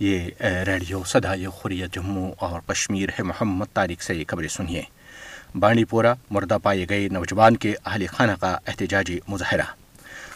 یہ 0.00 0.28
ریڈیو 0.66 1.02
سدائے 1.08 1.48
خوریہ 1.56 1.86
جموں 1.92 2.30
اور 2.46 2.58
کشمیر 2.66 3.08
ہے 3.18 3.22
محمد 3.24 3.72
تاریخ 3.74 4.02
سے 4.02 4.14
یہ 4.14 4.24
خبریں 4.28 4.48
سنیے 4.54 4.82
بانڈی 5.60 5.84
پورہ 5.90 6.12
مردہ 6.30 6.56
پائے 6.62 6.84
گئے 6.90 7.06
نوجوان 7.12 7.56
کے 7.56 7.72
اہل 7.84 8.04
خانہ 8.12 8.32
کا 8.40 8.50
احتجاجی 8.66 9.18
مظاہرہ 9.28 9.62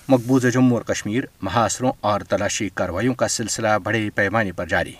مقبوضہ 0.08 0.48
جموں 0.54 0.76
اور 0.76 0.84
کشمیر 0.92 1.24
محاصروں 1.42 1.92
اور 2.10 2.20
تلاشی 2.30 2.68
کارروائیوں 2.74 3.14
کا 3.20 3.28
سلسلہ 3.36 3.68
بڑے 3.84 4.08
پیمانے 4.14 4.52
پر 4.56 4.66
جاری 4.68 4.92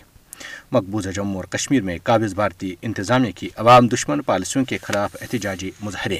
مقبوضہ 0.71 1.09
جموں 1.15 1.35
اور 1.35 1.43
کشمیر 1.57 1.81
میں 1.87 1.97
قابض 2.03 2.33
بھارتی 2.35 2.73
انتظامیہ 2.81 3.31
کی 3.35 3.49
عوام 3.63 3.87
دشمن 3.93 4.21
پالیسیوں 4.25 4.63
کے 4.69 4.77
خلاف 4.83 5.15
احتجاجی 5.21 5.71
مظاہرے 5.83 6.17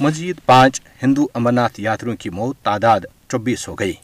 مزید 0.00 0.40
پانچ 0.46 0.80
ہندو 1.02 1.26
امرناتھ 1.34 1.80
یاتروں 1.80 1.84
یاتریوں 1.92 2.16
کی 2.22 2.30
موت 2.40 2.56
تعداد 2.64 3.00
چوبیس 3.30 3.68
ہو 3.68 3.74
گئی 3.78 3.94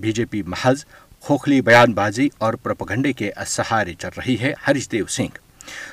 بی 0.00 0.12
جے 0.12 0.24
پی 0.30 0.42
محض 0.46 0.84
کھوکھلی 1.26 1.60
بیان 1.62 1.92
بازی 1.94 2.28
اور 2.44 2.54
پروپگنڈے 2.62 3.12
کے 3.12 3.30
سہارے 3.46 3.92
چل 3.98 4.08
رہی 4.16 4.36
ہے 4.40 4.52
ہریش 4.66 4.90
دیو 4.92 5.06
سنگھ 5.16 5.38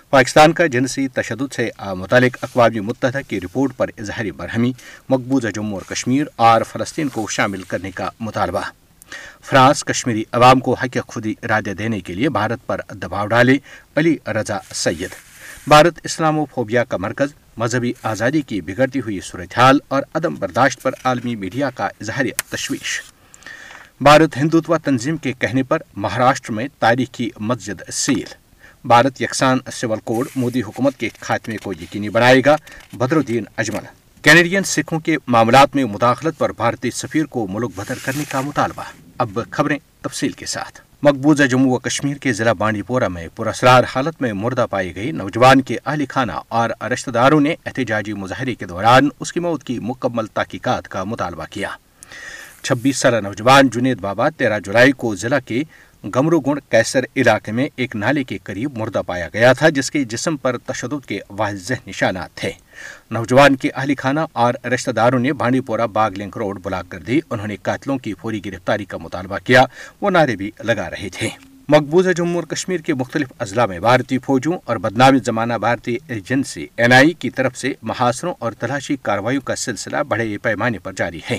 پاکستان 0.09 0.53
کا 0.59 0.65
جنسی 0.75 1.07
تشدد 1.13 1.53
سے 1.55 1.69
متعلق 1.97 2.37
اقوام 2.43 2.85
متحدہ 2.85 3.19
کی 3.27 3.39
رپورٹ 3.41 3.75
پر 3.77 3.89
اظہار 4.01 4.31
برہمی 4.37 4.71
مقبوضہ 5.09 5.47
جموں 5.55 5.77
اور 5.79 5.81
کشمیر 5.93 6.25
اور 6.47 6.61
فلسطین 6.71 7.09
کو 7.13 7.25
شامل 7.35 7.63
کرنے 7.73 7.91
کا 7.95 8.09
مطالبہ 8.27 8.61
فرانس 9.49 9.83
کشمیری 9.85 10.23
عوام 10.39 10.59
کو 10.67 10.73
حق 10.83 10.97
خودی 11.13 11.33
ارادہ 11.43 11.73
دینے 11.79 11.99
کے 12.07 12.13
لیے 12.13 12.29
بھارت 12.39 12.65
پر 12.67 12.81
دباؤ 13.01 13.27
ڈالے 13.27 13.57
علی 13.99 14.15
رضا 14.39 14.57
سید 14.83 15.13
بھارت 15.67 15.99
اسلام 16.03 16.39
و 16.39 16.45
فوبیا 16.55 16.83
کا 16.89 16.97
مرکز 17.05 17.33
مذہبی 17.57 17.91
آزادی 18.13 18.41
کی 18.49 18.59
بگڑتی 18.65 18.99
ہوئی 19.05 19.19
صورتحال 19.29 19.79
اور 19.95 20.03
عدم 20.15 20.35
برداشت 20.39 20.81
پر 20.83 20.91
عالمی 21.03 21.35
میڈیا 21.45 21.69
کا 21.75 21.87
اظہار 21.99 22.25
تشویش 22.49 22.99
بھارت 24.03 24.35
ہندوتوا 24.37 24.77
تنظیم 24.83 25.15
کے 25.23 25.31
کہنے 25.39 25.61
پر 25.69 25.81
مہاراشٹر 26.03 26.51
میں 26.53 26.67
تاریخی 26.79 27.27
مسجد 27.47 27.81
seal 27.93 28.23
Bharat 28.87 29.21
civil 29.73 29.99
code 30.03 30.27
Modi 30.35 30.61
حکومت 30.67 30.97
کے 30.99 31.09
خاتمے 31.19 31.57
کو 31.63 31.73
یقینی 31.81 32.09
بنائے 32.17 32.41
گا 32.45 32.55
بدر 32.97 33.17
الدین 33.17 33.43
کینیڈین 34.23 34.63
سکھوں 34.65 34.99
کے 35.05 35.15
معاملات 35.27 35.75
میں 35.75 35.83
مداخلت 35.91 36.37
پر 36.37 36.51
بھارتی 36.57 36.91
سفیر 36.91 37.25
کو 37.35 37.45
ملک 37.49 37.71
بدر 37.75 37.97
کرنے 38.05 38.23
کا 38.29 38.41
مطالبہ 38.45 38.83
اب 39.23 39.39
خبریں 39.51 39.77
تفصیل 40.07 40.31
کے 40.41 40.45
ساتھ 40.53 40.79
مقبوضہ 41.05 41.43
جموں 41.51 41.71
و 41.71 41.77
کشمیر 41.89 42.17
کے 42.21 42.33
ضلع 42.33 42.51
بانڈی 42.63 42.81
پورہ 42.87 43.07
میں 43.07 43.27
پراسرار 43.35 43.83
حالت 43.95 44.21
میں 44.21 44.33
مردہ 44.43 44.65
پائی 44.69 44.95
گئی 44.95 45.11
نوجوان 45.19 45.61
کے 45.69 45.77
اہل 45.85 46.05
خانہ 46.09 46.39
اور 46.61 46.69
رشتہ 46.93 47.11
داروں 47.19 47.41
نے 47.41 47.55
احتجاجی 47.65 48.13
مظاہرے 48.23 48.55
کے 48.55 48.65
دوران 48.73 49.09
اس 49.19 49.33
کی 49.33 49.39
موت 49.47 49.63
کی 49.63 49.79
مکمل 49.91 50.25
تحقیقات 50.33 50.87
کا 50.95 51.03
مطالبہ 51.13 51.45
کیا 51.49 51.69
چھبیس 52.63 52.97
سالہ 52.97 53.19
نوجوان 53.23 53.69
جنید 53.73 53.99
بابا 54.01 54.27
تیرہ 54.37 54.59
جولائی 54.63 54.91
کو 55.01 55.13
ضلع 55.15 55.37
کے 55.45 55.61
گمرو 56.15 56.39
گنڈ 56.41 56.59
کیسر 56.71 57.05
علاقے 57.15 57.51
میں 57.51 57.67
ایک 57.81 57.95
نالے 57.95 58.23
کے 58.23 58.37
قریب 58.43 58.77
مردہ 58.77 59.01
پایا 59.05 59.27
گیا 59.33 59.51
تھا 59.59 59.69
جس 59.77 59.89
کے 59.91 60.03
جسم 60.13 60.37
پر 60.41 60.57
تشدد 60.65 61.05
کے 61.07 61.19
واحد 61.37 61.71
نشانات 61.87 62.35
تھے 62.37 62.51
نوجوان 63.11 63.55
کے 63.63 63.69
اہل 63.73 63.93
خانہ 64.01 64.19
اور 64.43 64.53
رشتہ 64.73 64.91
داروں 64.99 65.19
نے 65.19 65.33
بانڈی 65.41 65.59
پورا 65.69 65.85
باغ 65.97 66.11
لنک 66.17 66.37
روڈ 66.37 66.59
بلاک 66.63 66.89
کر 66.91 66.99
دی 67.07 67.19
انہوں 67.29 67.47
نے 67.47 67.55
قاتلوں 67.63 67.97
کی 68.05 68.13
فوری 68.21 68.39
گرفتاری 68.45 68.85
کا 68.93 68.97
مطالبہ 69.01 69.37
کیا 69.43 69.63
وہ 70.01 70.09
نعرے 70.09 70.35
بھی 70.35 70.51
لگا 70.65 70.89
رہے 70.89 71.09
تھے 71.13 71.29
مقبوضہ 71.73 72.09
جموں 72.15 72.35
اور 72.35 72.43
کشمیر 72.55 72.79
کے 72.85 72.93
مختلف 72.99 73.31
اضلاع 73.39 73.65
میں 73.69 73.79
بھارتی 73.79 74.17
فوجوں 74.25 74.57
اور 74.67 74.77
بدنامی 74.85 75.19
زمانہ 75.25 75.53
بھارتی 75.65 75.95
ایجنسی 76.07 76.65
این 76.77 76.93
آئی 76.93 77.11
کی 77.19 77.29
طرف 77.39 77.57
سے 77.57 77.73
محاصروں 77.89 78.33
اور 78.45 78.51
تلاشی 78.59 78.95
کارروائیوں 79.01 79.41
کا 79.45 79.55
سلسلہ 79.65 79.97
بڑے 80.09 80.37
پیمانے 80.43 80.79
پر 80.83 80.93
جاری 80.97 81.19
ہے 81.29 81.37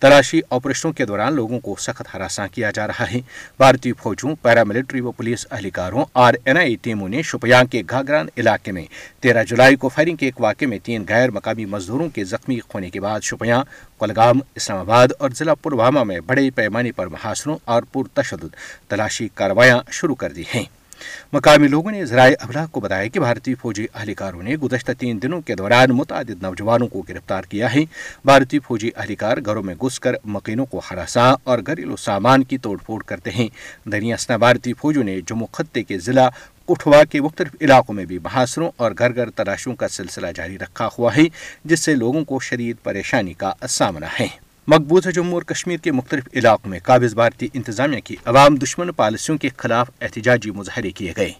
تلاشی 0.00 0.40
آپریشنوں 0.56 0.92
کے 0.98 1.04
دوران 1.06 1.34
لوگوں 1.34 1.58
کو 1.60 1.74
سخت 1.80 2.14
ہراساں 2.14 2.46
کیا 2.54 2.70
جا 2.74 2.86
رہا 2.86 3.04
ہے 3.12 3.20
بھارتی 3.58 3.92
فوجوں 4.02 4.34
پیراملٹری 4.42 5.00
و 5.00 5.12
پولیس 5.16 5.46
اہلکاروں 5.50 6.04
اور 6.24 6.34
این 6.44 6.56
آئی 6.58 6.76
ٹیموں 6.82 7.08
نے 7.08 7.22
شوپیاں 7.30 7.62
کے 7.72 7.82
گھاگران 7.90 8.26
علاقے 8.36 8.72
میں 8.72 8.84
تیرہ 9.22 9.44
جولائی 9.48 9.76
کو 9.82 9.88
فائرنگ 9.94 10.16
کے 10.16 10.26
ایک 10.26 10.40
واقعے 10.40 10.66
میں 10.68 10.78
تین 10.84 11.04
غیر 11.08 11.30
مقامی 11.38 11.64
مزدوروں 11.74 12.08
کے 12.14 12.24
زخمی 12.34 12.58
ہونے 12.74 12.90
کے 12.90 13.00
بعد 13.06 13.20
شوپیاں 13.30 13.62
کولگام 13.98 14.38
اسلام 14.56 14.78
آباد 14.80 15.08
اور 15.18 15.30
ضلع 15.38 15.54
پلوامہ 15.62 16.02
میں 16.10 16.20
بڑے 16.26 16.48
پیمانے 16.54 16.92
پر 16.96 17.06
محاصروں 17.16 17.56
اور 17.74 17.82
پرتشدد 17.92 18.56
تلاشی 18.90 19.28
کاروائیاں 19.34 19.78
شروع 20.00 20.14
کر 20.22 20.32
دی 20.32 20.42
ہیں 20.54 20.64
مقامی 21.32 21.68
لوگوں 21.68 21.90
نے 21.90 22.04
ذرائع 22.06 22.34
ابلاغ 22.44 22.66
کو 22.72 22.80
بتایا 22.80 23.06
کہ 23.12 23.20
بھارتی 23.20 23.54
فوجی 23.60 23.86
اہلکاروں 23.94 24.42
نے 24.42 24.56
گزشتہ 24.62 24.92
تین 24.98 25.22
دنوں 25.22 25.40
کے 25.46 25.54
دوران 25.60 25.90
متعدد 25.96 26.42
نوجوانوں 26.42 26.88
کو 26.92 27.02
گرفتار 27.08 27.44
کیا 27.50 27.72
ہے 27.74 27.82
بھارتی 28.30 28.58
فوجی 28.66 28.90
اہلکار 28.96 29.36
گھروں 29.46 29.62
میں 29.68 29.74
گھس 29.82 29.98
کر 30.04 30.14
مکینوں 30.36 30.66
کو 30.72 30.80
ہراساں 30.90 31.30
اور 31.50 31.58
گھریلو 31.66 31.96
سامان 32.08 32.44
کی 32.50 32.58
توڑ 32.66 32.76
پھوڑ 32.86 33.02
کرتے 33.06 33.30
ہیں 33.38 33.48
دریاسنا 33.92 34.36
بھارتی 34.44 34.72
فوجوں 34.80 35.04
نے 35.04 35.20
جموں 35.28 35.46
خطے 35.56 35.82
کے 35.90 35.98
ضلع 36.06 36.28
کٹھوا 36.68 37.02
کے 37.10 37.20
مختلف 37.22 37.54
علاقوں 37.60 37.94
میں 37.94 38.04
بھی 38.04 38.18
محاصروں 38.24 38.70
اور 38.82 38.92
گھر 38.98 39.14
گھر 39.16 39.30
تلاشوں 39.36 39.74
کا 39.80 39.88
سلسلہ 39.88 40.26
جاری 40.36 40.58
رکھا 40.58 40.88
ہوا 40.98 41.16
ہے 41.16 41.24
جس 41.64 41.84
سے 41.84 41.94
لوگوں 41.94 42.24
کو 42.32 42.38
شدید 42.48 42.76
پریشانی 42.84 43.32
کا 43.42 43.52
سامنا 43.76 44.06
ہے 44.18 44.26
مقبوضہ 44.70 45.08
جموں 45.14 45.32
اور 45.34 45.42
کشمیر 45.54 45.76
کے 45.82 45.92
مختلف 45.92 46.26
علاقوں 46.36 46.70
میں 46.70 46.78
قابض 46.84 47.14
بھارتی 47.14 47.46
انتظامیہ 47.54 48.00
کی 48.04 48.14
عوام 48.32 48.56
دشمن 48.62 48.90
پالیسیوں 48.96 49.36
کے 49.44 49.48
خلاف 49.58 49.90
احتجاجی 50.00 50.50
مظاہرے 50.54 50.90
کیے 50.98 51.12
گئے 51.16 51.30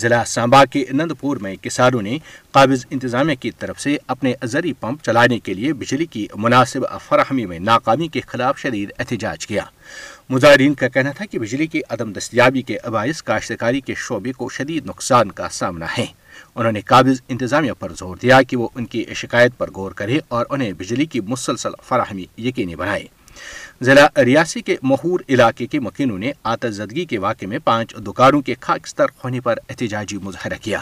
ضلع 0.00 0.22
سانبا 0.32 0.64
کے 0.70 0.82
پور 1.20 1.36
میں 1.44 1.54
کسانوں 1.62 2.02
نے 2.08 2.16
قابض 2.56 2.84
انتظامیہ 2.90 3.34
کی 3.42 3.50
طرف 3.58 3.80
سے 3.80 3.96
اپنے 4.14 4.32
زرعی 4.54 4.72
پمپ 4.80 5.02
چلانے 5.04 5.38
کے 5.46 5.54
لیے 5.54 5.72
بجلی 5.82 6.06
کی 6.14 6.26
مناسب 6.44 6.84
فراہمی 7.06 7.44
میں 7.52 7.58
ناکامی 7.70 8.08
کے 8.14 8.20
خلاف 8.32 8.58
شدید 8.62 8.92
احتجاج 8.98 9.46
کیا 9.46 9.62
مظاہرین 10.34 10.74
کا 10.80 10.88
کہنا 10.94 11.10
تھا 11.16 11.24
کہ 11.30 11.38
بجلی 11.44 11.66
کی 11.74 11.80
عدم 11.94 12.12
دستیابی 12.18 12.62
کے 12.68 12.76
باعث 12.92 13.22
کاشتکاری 13.30 13.80
کے 13.86 13.94
شعبے 14.08 14.32
کو 14.38 14.48
شدید 14.58 14.86
نقصان 14.92 15.32
کا 15.38 15.48
سامنا 15.60 15.86
ہے 15.98 16.06
انہوں 16.54 16.72
نے 16.72 16.80
قابض 16.86 17.20
انتظامیہ 17.28 17.72
پر 17.78 17.92
زور 17.98 18.16
دیا 18.22 18.40
کہ 18.48 18.56
وہ 18.56 18.68
ان 18.74 18.86
کی 18.94 19.04
شکایت 19.16 19.58
پر 19.58 19.70
غور 19.74 19.92
کرے 20.00 20.18
اور 20.36 20.46
انہیں 20.50 20.72
بجلی 20.78 21.06
کی 21.14 21.20
مسلسل 21.34 21.72
فراہمی 21.88 22.24
یقینی 22.48 22.76
بنائے 22.76 23.06
ضلع 23.84 24.06
ریاسی 24.24 24.60
کے 24.62 24.76
مہور 24.82 25.20
علاقے 25.28 25.66
کے 25.66 25.78
مکینوں 25.80 26.18
نے 26.18 26.30
آت 26.50 26.64
زدگی 26.72 27.04
کے 27.12 27.18
واقعے 27.18 27.46
میں 27.48 27.58
پانچ 27.64 27.94
دکانوں 28.06 28.40
کے 28.48 28.54
خاک 28.60 28.86
ہونے 29.24 29.40
پر 29.46 29.58
احتجاجی 29.68 30.16
مظاہرہ 30.22 30.58
کیا 30.62 30.78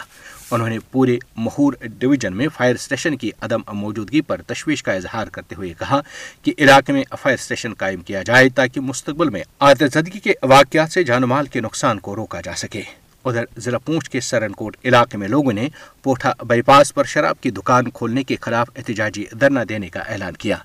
انہوں 0.51 0.69
نے 0.69 0.77
پورے 0.91 1.17
مہور 1.45 1.73
ڈویژن 1.99 2.35
میں 2.37 2.47
فائر 2.57 2.75
اسٹیشن 2.75 3.17
کی 3.17 3.31
عدم 3.47 3.61
موجودگی 3.77 4.21
پر 4.27 4.41
تشویش 4.47 4.83
کا 4.83 4.91
اظہار 4.93 5.27
کرتے 5.37 5.55
ہوئے 5.57 5.73
کہا 5.79 5.99
کہ 6.43 6.53
علاقے 6.57 6.93
میں 6.93 7.03
فائر 7.21 7.37
اسٹیشن 7.41 7.73
قائم 7.77 8.01
کیا 8.11 8.23
جائے 8.25 8.49
تاکہ 8.55 8.81
مستقبل 8.91 9.29
میں 9.37 9.43
آت 9.69 9.83
زدگی 9.93 10.19
کے 10.27 10.33
واقعات 10.53 10.91
سے 10.91 11.03
جان 11.09 11.23
مال 11.33 11.47
کے 11.53 11.61
نقصان 11.61 11.99
کو 12.05 12.15
روکا 12.15 12.41
جا 12.45 12.53
سکے 12.63 12.81
ادھر 13.25 13.43
ضلع 13.61 13.77
پونچھ 13.85 14.09
کے 14.11 14.19
سرن 14.21 14.51
کوٹ 14.61 14.77
علاقے 14.85 15.17
میں 15.17 15.27
لوگوں 15.27 15.53
نے 15.53 15.67
پوٹھا 16.03 16.31
بائی 16.47 16.61
پاس 16.69 16.93
پر 16.93 17.03
شراب 17.13 17.41
کی 17.41 17.49
دکان 17.59 17.89
کھولنے 17.93 18.23
کے 18.23 18.35
خلاف 18.41 18.69
احتجاجی 18.75 19.23
دھرنا 19.39 19.63
دینے 19.69 19.89
کا 19.89 19.99
اعلان 20.13 20.33
کیا 20.43 20.55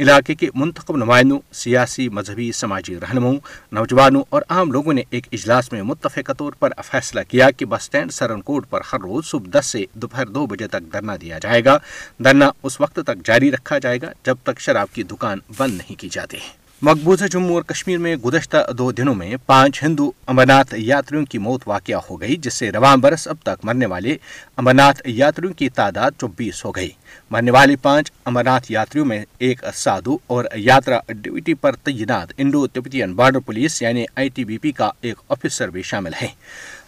علاقے 0.00 0.34
کے 0.42 0.48
منتخب 0.54 0.96
نمائندوں 1.04 1.38
سیاسی 1.62 2.08
مذہبی 2.18 2.50
سماجی 2.60 2.98
رہنماؤں 3.00 3.38
نوجوانوں 3.72 4.22
اور 4.34 4.42
عام 4.56 4.72
لوگوں 4.72 4.92
نے 4.94 5.02
ایک 5.10 5.26
اجلاس 5.32 5.72
میں 5.72 5.82
متفقہ 5.92 6.32
طور 6.38 6.52
پر 6.58 6.72
فیصلہ 6.90 7.20
کیا 7.28 7.50
کہ 7.56 7.66
بس 7.66 7.82
اسٹینڈ 7.86 8.12
سرن 8.12 8.40
کوٹ 8.50 8.68
پر 8.70 8.80
ہر 8.92 9.00
روز 9.00 9.26
صبح 9.30 9.58
دس 9.58 9.66
سے 9.72 9.84
دوپہر 10.02 10.26
دو 10.36 10.46
بجے 10.52 10.68
تک 10.74 10.92
دھرنا 10.92 11.16
دیا 11.20 11.38
جائے 11.42 11.64
گا 11.64 11.78
دھرنا 12.24 12.50
اس 12.66 12.80
وقت 12.80 13.00
تک 13.06 13.24
جاری 13.26 13.52
رکھا 13.52 13.78
جائے 13.86 13.98
گا 14.02 14.10
جب 14.26 14.36
تک 14.44 14.60
شراب 14.60 14.94
کی 14.94 15.02
دکان 15.12 15.38
بند 15.58 15.78
نہیں 15.78 16.00
کی 16.00 16.08
جاتی 16.12 16.38
مقبوضہ 16.84 17.24
جموں 17.30 17.54
اور 17.54 17.62
کشمیر 17.66 17.98
میں 17.98 18.14
گزشتہ 18.24 18.56
دو 18.78 18.90
دنوں 18.92 19.14
میں 19.14 19.36
پانچ 19.46 19.82
ہندو 19.82 20.10
امرناتھ 20.32 20.74
یاتریوں 20.78 21.24
کی 21.30 21.38
موت 21.38 21.62
واقع 21.68 21.92
ہو 22.08 22.20
گئی 22.20 22.36
جس 22.44 22.54
سے 22.54 22.70
رواں 22.72 22.96
برس 23.02 23.26
اب 23.28 23.36
تک 23.42 23.64
مرنے 23.64 23.86
والے 23.92 24.16
امرناتھ 24.60 25.00
یاتریوں 25.06 25.52
کی 25.58 25.68
تعداد 25.76 26.18
چوبیس 26.20 26.64
ہو 26.64 26.70
گئی 26.76 26.90
مرنے 27.30 27.50
والے 27.50 27.76
پانچ 27.82 28.10
امرناتھ 28.24 28.70
یاتریوں 28.72 29.04
میں 29.12 29.22
ایک 29.46 29.64
سادھو 29.74 30.16
اور 30.34 30.44
یاترا 30.56 30.98
ڈیوٹی 31.08 31.54
پر 31.62 31.76
تعینات 31.84 32.32
انڈو 32.38 32.66
تبتین 32.72 33.14
بارڈر 33.16 33.40
پولیس 33.46 33.80
یعنی 33.82 34.04
آئی 34.14 34.28
ٹی 34.34 34.44
بی 34.44 34.58
پی 34.62 34.72
کا 34.80 34.90
ایک 35.00 35.18
آفیسر 35.28 35.70
بھی 35.76 35.82
شامل 35.92 36.12
ہے 36.22 36.28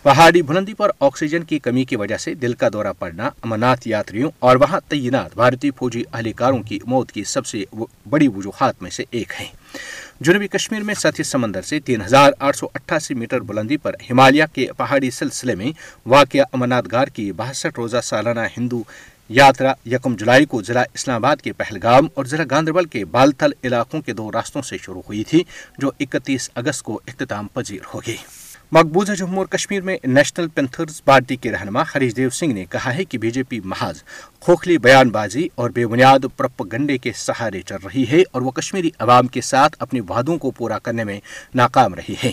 پہاڑی 0.03 0.43
بلندی 0.49 0.75
پر 0.75 0.91
آکسیجن 1.07 1.45
کی 1.49 1.59
کمی 1.59 1.85
کی 1.85 1.97
وجہ 1.97 2.17
سے 2.25 2.35
دل 2.43 2.53
کا 2.61 2.69
دورہ 2.73 2.93
پڑنا 2.99 3.31
امرناتھ 3.43 3.89
یاتریوں 3.89 4.31
اور 4.47 4.57
وہاں 4.61 4.81
تعینات 4.89 5.35
بھارتی 5.37 5.71
فوجی 5.79 6.03
اہلکاروں 6.13 6.63
کی 6.69 6.79
موت 6.87 7.13
کی 7.13 7.25
سب 7.35 7.47
سے 7.47 7.65
بڑی 8.11 8.29
وجوہات 8.37 8.83
میں 8.83 8.91
سے 8.91 9.05
ایک 9.11 9.33
ہے 9.41 9.47
جنوبی 10.25 10.49
کشمیر 10.49 10.83
میں 10.83 10.95
سطح 10.99 11.23
سمندر 11.25 11.63
سے 11.63 11.81
تین 11.87 12.03
ہزار 12.03 12.31
آٹھ 12.47 12.57
سو 12.57 12.67
اٹھاسی 12.75 13.15
میٹر 13.15 13.41
بلندی 13.51 13.77
پر 13.87 13.95
ہمالیہ 14.11 14.45
کے 14.55 14.67
پہاڑی 14.77 15.11
سلسلے 15.11 15.55
میں 15.55 15.73
واقع 16.11 16.39
امرنادھ 16.53 16.89
گار 16.93 17.07
کی 17.15 17.31
باسٹھ 17.37 17.79
روزہ 17.79 18.01
سالانہ 18.05 18.41
ہندو 18.57 18.83
یاترا 19.39 19.73
یکم 19.93 20.15
جولائی 20.19 20.45
کو 20.53 20.63
ضلع 20.67 20.83
اسلام 20.95 21.15
آباد 21.17 21.43
کے 21.45 21.53
پہلگام 21.53 22.07
اور 22.15 22.25
ضلع 22.27 22.45
گاندربل 22.51 22.85
کے 22.95 23.05
بالتل 23.15 23.51
علاقوں 23.65 24.01
کے 24.03 24.13
دو 24.21 24.31
راستوں 24.33 24.63
سے 24.71 24.77
شروع 24.85 25.03
ہوئی 25.09 25.23
تھی 25.31 25.43
جو 25.79 25.91
اکتیس 26.01 26.51
اگست 26.63 26.83
کو 26.83 27.01
اختتام 27.07 27.47
پذیر 27.55 27.93
ہوگی 27.95 28.17
مقبوضہ 28.73 29.13
جمہور 29.19 29.47
کشمیر 29.51 29.83
میں 29.83 29.97
نیشنل 30.07 30.47
پینتھرز 30.55 31.01
پارٹی 31.05 31.37
کے 31.45 31.51
رہنما 31.53 31.83
ہریش 31.95 32.17
دیو 32.17 32.31
سنگھ 32.39 32.53
نے 32.55 32.65
کہا 32.71 32.93
ہے 32.95 33.05
کہ 33.05 33.19
بی 33.19 33.31
جے 33.31 33.43
پی 33.49 33.61
محاذ 33.65 34.03
کھوکھلی 34.45 34.77
بیان 34.87 35.11
بازی 35.11 35.47
اور 35.61 35.71
بے 35.75 35.87
بنیاد 35.87 36.27
پرپگنڈے 36.37 36.97
کے 36.99 37.13
سہارے 37.17 37.61
چل 37.69 37.77
رہی 37.87 38.05
ہے 38.11 38.19
اور 38.33 38.43
وہ 38.43 38.51
کشمیری 38.59 38.91
عوام 38.99 39.27
کے 39.37 39.41
ساتھ 39.41 39.77
اپنے 39.83 40.01
وعدوں 40.09 40.37
کو 40.39 40.51
پورا 40.57 40.79
کرنے 40.79 41.05
میں 41.05 41.19
ناکام 41.63 41.95
رہی 41.95 42.15
ہے 42.25 42.31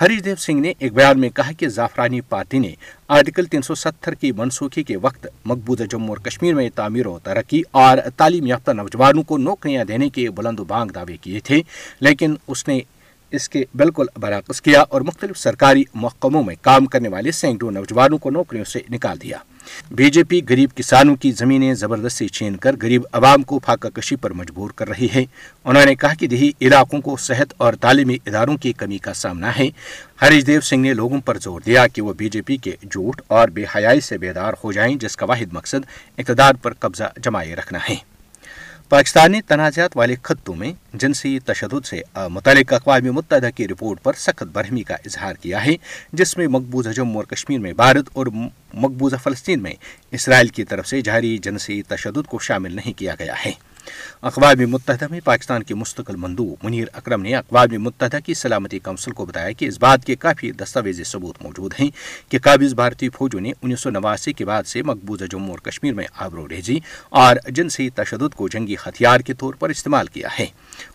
ہریش 0.00 0.24
دیو 0.24 0.36
سنگھ 0.46 0.60
نے 0.62 0.72
ایک 0.78 0.94
بیان 0.94 1.20
میں 1.20 1.30
کہا 1.36 1.52
کہ 1.58 1.68
زعفرانی 1.78 2.20
پارٹی 2.28 2.58
نے 2.58 2.72
آرٹیکل 3.18 3.46
تین 3.52 3.62
سو 3.66 3.74
ستر 3.84 4.14
کی 4.20 4.32
منسوخی 4.36 4.82
کے 4.90 4.96
وقت 5.02 5.26
مقبوضہ 5.44 5.84
جموں 5.90 6.08
اور 6.08 6.24
کشمیر 6.24 6.54
میں 6.54 6.68
تعمیر 6.76 7.06
و 7.06 7.18
ترقی 7.24 7.62
اور 7.86 8.08
تعلیم 8.16 8.46
یافتہ 8.46 8.70
نوجوانوں 8.82 9.22
کو 9.30 9.38
نوکریاں 9.38 9.84
دینے 9.88 10.08
کے 10.18 10.30
بلند 10.38 10.60
و 10.60 10.64
بانگ 10.74 10.90
دعوے 10.94 11.16
کیے 11.20 11.40
تھے 11.44 11.62
لیکن 12.00 12.36
اس 12.48 12.68
نے 12.68 12.80
اس 13.36 13.48
کے 13.48 13.64
بالکل 13.76 14.06
برعکس 14.20 14.62
کیا 14.62 14.82
اور 14.88 15.00
مختلف 15.08 15.38
سرکاری 15.38 15.82
محکموں 15.94 16.42
میں 16.44 16.54
کام 16.62 16.86
کرنے 16.94 17.08
والے 17.14 17.32
سینکڑوں 17.32 17.70
نوجوانوں 17.72 18.18
کو 18.18 18.30
نوکریوں 18.30 18.64
سے 18.72 18.80
نکال 18.92 19.20
دیا 19.22 19.38
بی 19.96 20.08
جے 20.10 20.22
پی 20.24 20.40
غریب 20.48 20.68
کسانوں 20.76 21.14
کی 21.22 21.30
زمینیں 21.38 21.72
زبردستی 21.80 22.28
چھین 22.38 22.56
کر 22.64 22.76
غریب 22.82 23.02
عوام 23.12 23.42
کو 23.50 23.58
فاقہ 23.66 23.88
کشی 23.94 24.16
پر 24.20 24.32
مجبور 24.40 24.70
کر 24.76 24.88
رہی 24.88 25.08
ہے 25.14 25.24
انہوں 25.64 25.84
نے 25.86 25.94
کہا 25.94 26.12
کہ 26.20 26.26
دیہی 26.28 26.50
علاقوں 26.66 27.00
کو 27.08 27.16
صحت 27.26 27.52
اور 27.64 27.72
تعلیمی 27.80 28.16
اداروں 28.26 28.56
کی 28.62 28.72
کمی 28.82 28.98
کا 29.06 29.12
سامنا 29.22 29.56
ہے 29.58 29.68
ہریش 30.22 30.46
دیو 30.46 30.60
سنگھ 30.70 30.86
نے 30.86 30.94
لوگوں 30.94 31.20
پر 31.24 31.38
زور 31.42 31.60
دیا 31.66 31.86
کہ 31.94 32.02
وہ 32.02 32.12
بی 32.18 32.28
جے 32.36 32.42
پی 32.46 32.56
کے 32.66 32.74
جھوٹ 32.90 33.20
اور 33.36 33.48
بے 33.54 33.64
حیائی 33.76 34.00
سے 34.08 34.18
بیدار 34.24 34.52
ہو 34.64 34.72
جائیں 34.72 34.94
جس 35.04 35.16
کا 35.16 35.26
واحد 35.28 35.52
مقصد 35.52 35.86
اقتدار 36.18 36.54
پر 36.62 36.74
قبضہ 36.80 37.08
جمائے 37.22 37.54
رکھنا 37.56 37.78
ہے 37.88 37.96
پاکستان 38.90 39.32
نے 39.32 39.40
تنازعات 39.48 39.96
والے 39.96 40.14
خطوں 40.24 40.54
میں 40.56 40.70
جنسی 41.00 41.38
تشدد 41.46 41.84
سے 41.86 42.00
متعلق 42.32 42.72
اقوام 42.72 43.12
متحدہ 43.14 43.48
کی 43.56 43.66
رپورٹ 43.68 44.02
پر 44.02 44.12
سخت 44.18 44.42
برہمی 44.52 44.82
کا 44.90 44.94
اظہار 45.06 45.34
کیا 45.42 45.64
ہے 45.64 45.74
جس 46.20 46.36
میں 46.36 46.46
مقبوضہ 46.54 46.90
جموں 46.96 47.14
اور 47.22 47.24
کشمیر 47.34 47.58
میں 47.66 47.72
بھارت 47.82 48.08
اور 48.18 48.26
مقبوضہ 48.86 49.16
فلسطین 49.24 49.62
میں 49.62 49.72
اسرائیل 50.20 50.48
کی 50.58 50.64
طرف 50.70 50.88
سے 50.88 51.00
جاری 51.10 51.36
جنسی 51.48 51.80
تشدد 51.88 52.26
کو 52.30 52.38
شامل 52.48 52.76
نہیں 52.76 52.98
کیا 52.98 53.14
گیا 53.18 53.34
ہے 53.44 53.52
اقوام 54.30 54.64
متحدہ 54.70 55.06
میں 55.10 55.20
پاکستان 55.24 55.62
کے 55.62 55.74
مستقل 55.74 56.16
مندو 56.18 56.44
منیر 56.62 56.86
اکرم 56.92 57.22
نے 57.22 57.34
اقوام 57.34 57.76
متحدہ 57.82 58.18
کی 58.26 58.34
سلامتی 58.34 58.78
کونسل 58.84 59.10
کو 59.18 59.24
بتایا 59.26 59.52
کہ 59.58 59.64
اس 59.68 59.78
بات 59.80 60.04
کے 60.04 60.16
کافی 60.24 60.50
دستاویزی 60.62 61.04
ثبوت 61.04 61.42
موجود 61.44 61.74
ہیں 61.80 61.88
کہ 62.30 62.38
قابض 62.42 62.74
بھارتی 62.74 63.08
فوجوں 63.18 63.40
نے 63.40 63.52
انیس 63.62 63.80
سو 63.80 63.90
نواسی 63.90 64.32
کے 64.40 64.44
بعد 64.44 64.64
سے 64.66 64.82
مقبوضہ 64.90 65.24
جموں 65.30 65.50
اور 65.50 65.58
کشمیر 65.70 65.94
میں 65.94 66.06
آبرو 66.24 66.48
ریزی 66.48 66.78
اور 67.24 67.36
جنسی 67.54 67.88
تشدد 67.94 68.34
کو 68.36 68.48
جنگی 68.54 68.74
ہتھیار 68.86 69.20
کے 69.26 69.34
طور 69.42 69.54
پر 69.58 69.70
استعمال 69.70 70.06
کیا 70.14 70.28
ہے 70.38 70.46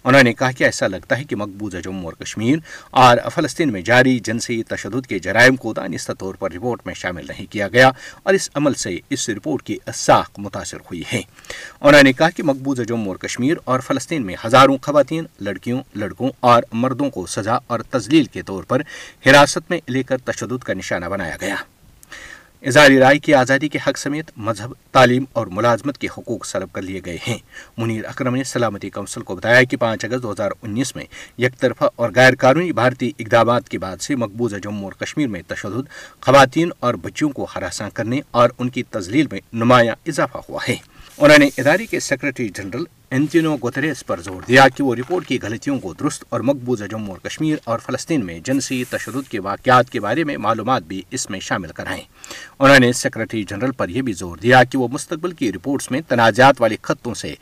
انہوں 0.03 0.23
نے 0.23 0.33
کہا 0.33 0.51
کہ 0.57 0.63
ایسا 0.63 0.87
لگتا 0.87 1.17
ہے 1.17 1.23
کہ 1.29 1.35
مقبوضہ 1.35 1.77
جموں 1.83 2.03
اور 2.05 2.13
کشمیر 2.23 2.57
اور 3.05 3.17
فلسطین 3.35 3.71
میں 3.71 3.81
جاری 3.91 4.17
جنسی 4.23 4.61
تشدد 4.67 5.07
کے 5.07 5.19
جرائم 5.27 5.55
کو 5.63 5.73
دانستہ 5.73 6.11
طور 6.19 6.35
پر 6.39 6.51
رپورٹ 6.51 6.85
میں 6.85 6.93
شامل 6.97 7.25
نہیں 7.29 7.51
کیا 7.51 7.67
گیا 7.73 7.89
اور 8.23 8.33
اس 8.33 8.49
عمل 8.55 8.73
سے 8.85 8.97
اس 9.15 9.29
رپورٹ 9.29 9.63
کی 9.63 9.77
ساخ 9.93 10.29
متاثر 10.37 10.77
ہوئی 10.91 11.01
ہے 11.13 11.21
انہوں 11.81 12.03
نے 12.03 12.13
کہا 12.13 12.29
کہ 12.35 12.43
مقبوضہ 12.43 12.82
جموں 12.87 13.07
اور 13.07 13.15
کشمیر 13.27 13.57
اور 13.71 13.79
فلسطین 13.87 14.25
میں 14.25 14.35
ہزاروں 14.45 14.77
خواتین 14.81 15.25
لڑکیوں 15.45 15.81
لڑکوں 15.95 16.29
اور 16.51 16.63
مردوں 16.83 17.09
کو 17.17 17.25
سزا 17.35 17.57
اور 17.71 17.79
تزلیل 17.91 18.25
کے 18.25 18.31
کے 18.33 18.41
طور 18.47 18.63
پر 18.67 18.81
حراست 19.25 19.69
میں 19.71 19.79
لے 19.91 20.01
کر 20.03 20.17
تشدد 20.25 20.63
کا 20.63 20.73
نشانہ 20.73 21.05
بنایا 21.09 21.35
گیا 21.41 21.55
اظہار 22.67 22.89
رائے 22.99 23.17
کی 23.19 23.33
آزادی 23.33 23.67
حق 23.87 23.97
سمیت 23.97 24.29
مذہب 24.47 24.71
تعلیم 24.93 25.23
اور 25.39 25.47
ملازمت 25.57 25.97
کے 25.97 26.07
حقوق 26.17 26.45
سلب 26.45 26.71
کر 26.73 26.81
لیے 26.81 27.01
گئے 27.05 27.17
ہیں 27.27 27.37
منیر 27.77 28.05
اکرم 28.09 28.35
نے 28.35 28.43
سلامتی 28.51 28.89
کونسل 28.89 29.21
کو 29.29 29.35
بتایا 29.35 29.63
کہ 29.69 29.77
پانچ 29.77 30.05
اگست 30.05 30.23
دو 30.23 30.31
ہزار 30.31 30.51
انیس 30.61 30.95
میں 30.95 31.03
یک 31.43 31.57
طرفہ 31.59 31.85
اور 31.95 32.09
غیر 32.15 32.35
قانونی 32.41 32.71
بھارتی 32.81 33.11
اقدامات 33.19 33.69
کے 33.69 33.77
بعد 33.85 34.01
سے 34.01 34.15
مقبوضہ 34.23 34.55
جموں 34.63 34.83
اور 34.83 34.93
کشمیر 35.05 35.27
میں 35.35 35.41
تشدد 35.47 35.89
خواتین 36.25 36.69
اور 36.85 36.93
بچیوں 37.03 37.29
کو 37.39 37.47
ہراساں 37.55 37.89
کرنے 37.93 38.21
اور 38.41 38.49
ان 38.57 38.69
کی 38.77 38.83
تزلیل 38.97 39.27
میں 39.31 39.39
نمایاں 39.63 39.95
اضافہ 40.13 40.37
ہوا 40.49 40.59
ہے 40.69 40.75
انہوں 41.17 41.37
نے 41.37 41.45
ادارے 41.61 41.85
کے 41.85 41.99
سیکرٹری 41.99 42.47
جنرل 42.55 42.83
انتینو 43.15 43.55
گوتریس 43.61 44.05
پر 44.05 44.19
زور 44.25 44.41
دیا 44.47 44.67
کہ 44.75 44.83
وہ 44.83 44.93
رپورٹ 44.95 45.25
کی 45.27 45.37
غلطیوں 45.41 45.77
کو 45.79 45.91
درست 45.99 46.23
اور 46.33 46.41
مقبوضہ 46.49 46.83
جموں 46.91 47.09
اور 47.13 47.17
کشمیر 47.27 47.57
اور 47.71 47.79
فلسطین 47.85 48.25
میں 48.25 48.39
جنسی 48.45 48.83
تشدد 48.89 49.29
کے 49.31 49.39
واقعات 49.47 49.89
کے 49.91 49.99
بارے 50.05 50.23
میں 50.29 50.37
معلومات 50.45 50.83
بھی 50.87 51.01
اس 51.17 51.29
میں 51.29 51.39
شامل 51.49 51.71
کرائیں 51.75 52.01
انہوں 52.59 52.79
نے 52.79 52.91
سیکرٹری 53.01 53.43
جنرل 53.49 53.71
پر 53.77 53.89
یہ 53.95 54.01
بھی 54.07 54.13
زور 54.21 54.37
دیا 54.43 54.63
کہ 54.71 54.77
وہ 54.77 54.87
مستقبل 54.91 55.31
کی 55.41 55.51
رپورٹس 55.53 55.91
میں 55.91 56.01
تنازعات 56.07 56.61
والے 56.61 56.75
خطوں 56.81 57.13
سے 57.21 57.33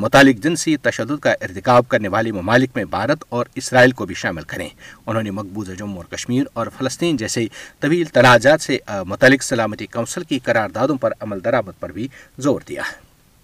متعلق 0.00 0.42
جنسی 0.44 0.76
تشدد 0.88 1.20
کا 1.22 1.32
ارتکاب 1.48 1.88
کرنے 1.88 2.08
والے 2.16 2.32
ممالک 2.32 2.70
میں 2.76 2.84
بھارت 2.90 3.24
اور 3.28 3.46
اسرائیل 3.62 3.90
کو 4.00 4.06
بھی 4.10 4.14
شامل 4.24 4.42
کریں 4.52 4.68
انہوں 5.06 5.22
نے 5.22 5.30
مقبوضہ 5.40 5.72
جموں 5.78 5.96
اور 6.02 6.04
کشمیر 6.16 6.44
اور 6.58 6.66
فلسطین 6.78 7.16
جیسے 7.24 7.46
طویل 7.80 8.04
تنازعات 8.12 8.60
سے 8.60 8.78
متعلق 9.06 9.42
سلامتی 9.44 9.86
کونسل 9.96 10.22
کی 10.28 10.38
قراردادوں 10.44 10.96
پر 11.00 11.12
عمل 11.20 11.44
درآمد 11.44 11.80
پر 11.80 11.92
بھی 11.92 12.08
زور 12.48 12.60
دیا 12.68 12.82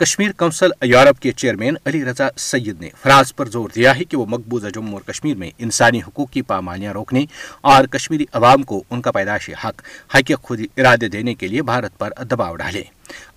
کشمیر 0.01 0.31
کونسل 0.39 0.71
یورپ 0.87 1.19
کے 1.23 1.31
چیئرمین 1.37 1.75
علی 1.87 2.05
رضا 2.05 2.29
سید 2.41 2.81
نے 2.81 2.89
فرانس 3.03 3.35
پر 3.37 3.49
زور 3.53 3.71
دیا 3.75 3.95
ہے 3.97 4.05
کہ 4.11 4.17
وہ 4.17 4.25
مقبوضہ 4.29 4.67
جموں 4.75 4.93
اور 4.99 5.01
کشمیر 5.11 5.37
میں 5.39 5.51
انسانی 5.67 5.99
حقوق 6.07 6.31
کی 6.33 6.43
پامالیاں 6.53 6.93
روکنے 6.93 7.25
اور 7.73 7.85
کشمیری 7.97 8.25
عوام 8.41 8.63
کو 8.71 8.83
ان 8.91 9.03
کا 9.07 9.11
پیدائشی 9.19 9.53
حق 9.65 9.83
حق 10.15 10.33
خود 10.43 10.61
ارادے 10.77 11.09
دینے 11.17 11.35
کے 11.43 11.49
لیے 11.49 11.63
بھارت 11.73 11.99
پر 11.99 12.13
دباؤ 12.31 12.57
ڈالے 12.63 12.83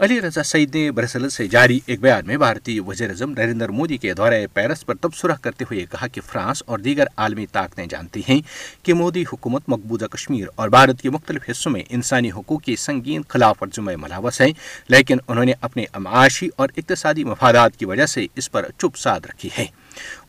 علی 0.03 0.19
رضا 0.21 0.43
سعید 0.43 0.75
نے 0.75 0.89
برسل 0.91 1.27
سے 1.29 1.47
جاری 1.47 1.79
ایک 1.85 1.99
بیان 2.01 2.25
میں 2.27 2.37
بھارتی 2.37 2.79
وزیر 2.87 3.09
اعظم 3.09 3.31
نریندر 3.37 3.69
مودی 3.79 3.97
کے 3.97 4.13
دورہ 4.13 4.39
پیرس 4.53 4.85
پر 4.85 4.95
تبصرہ 5.01 5.31
کرتے 5.41 5.65
ہوئے 5.71 5.85
کہا 5.91 6.07
کہ 6.13 6.21
فرانس 6.27 6.63
اور 6.65 6.79
دیگر 6.79 7.05
عالمی 7.23 7.45
طاقتیں 7.51 7.85
جانتی 7.89 8.21
ہیں 8.29 8.39
کہ 8.85 8.93
مودی 8.93 9.23
حکومت 9.33 9.63
مقبوضہ 9.73 10.05
کشمیر 10.13 10.47
اور 10.55 10.69
بھارت 10.75 11.01
کے 11.01 11.09
مختلف 11.09 11.49
حصوں 11.49 11.71
میں 11.71 11.83
انسانی 11.97 12.31
حقوق 12.37 12.61
کی 12.63 12.75
سنگین 12.85 13.21
خلاف 13.29 13.59
ترجمۂ 13.59 13.95
ملاوس 14.01 14.41
ہیں 14.41 14.51
لیکن 14.89 15.17
انہوں 15.27 15.45
نے 15.45 15.53
اپنے 15.61 15.85
معاشی 15.99 16.49
اور 16.57 16.69
اقتصادی 16.77 17.23
مفادات 17.23 17.77
کی 17.79 17.85
وجہ 17.85 18.05
سے 18.15 18.25
اس 18.35 18.51
پر 18.51 18.69
چپ 18.77 18.97
ساد 18.97 19.25
رکھی 19.29 19.49
ہے 19.57 19.65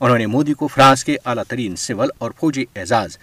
انہوں 0.01 0.19
نے 0.19 0.27
مودی 0.27 0.53
کو 0.63 0.67
فرانس 0.75 1.05
کے 1.05 1.17
اعلیٰ 1.25 1.43
ترین 1.49 1.77
سول 1.85 2.09
اور 2.19 2.31
فوجی 2.41 2.65
اعزاز 2.77 3.17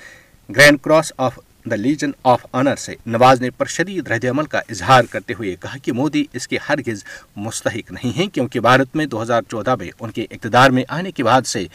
grand 0.55 0.77
cross 0.83 1.11
of 1.27 1.37
the 1.69 1.75
legion 1.75 2.11
of 2.23 2.45
honour 2.55 2.75
سے 2.79 2.93
نواز 3.05 3.41
نے 3.41 3.49
پر 3.57 3.65
شدید 3.73 4.07
رد 4.11 4.23
عمل 4.29 4.45
کا 4.53 4.59
اظہار 4.69 5.03
کرتے 5.11 5.33
ہوئے 5.39 5.55
کہا 5.61 5.77
کہ 5.83 5.91
مودی 5.93 6.23
اس 6.35 6.47
کے 6.47 6.57
ہرگز 6.69 7.03
مستحق 7.35 7.91
نہیں 7.91 8.17
ہیں 8.17 8.27
کیونکہ 8.33 8.59
بھارت 8.67 8.95
میں 8.95 9.05
دو 9.05 9.21
ہزار 9.21 9.41
چودہ 9.49 9.75
میں 9.79 9.87
ان 9.99 10.11
کے 10.11 10.25
اقتدار 10.29 10.69
میں 10.77 10.83
آنے 10.97 11.11
کے 11.11 11.23
بعد 11.23 11.45
سے 11.47 11.65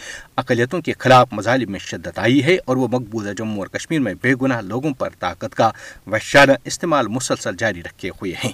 اقلیتوں 0.43 0.81
کے 0.87 0.93
خلاف 0.99 1.33
مظالم 1.33 1.71
میں 1.73 1.81
شدت 1.83 2.19
آئی 2.19 2.43
ہے 2.45 2.57
اور 2.66 2.76
وہ 2.76 2.88
مقبوضہ 2.93 3.33
جموں 3.38 3.59
اور 3.62 3.66
کشمیر 3.76 4.00
میں 4.07 4.14
بے 4.23 4.35
گناہ 4.43 4.61
لوگوں 4.73 4.93
پر 4.99 5.09
طاقت 5.21 5.55
کا 5.57 5.71
وحشانہ 6.12 6.52
استعمال 6.64 7.09
مسلسل 7.19 7.57
جاری 7.59 7.83
رکھے 7.83 8.11
ہوئے 8.21 8.33
ہیں 8.45 8.52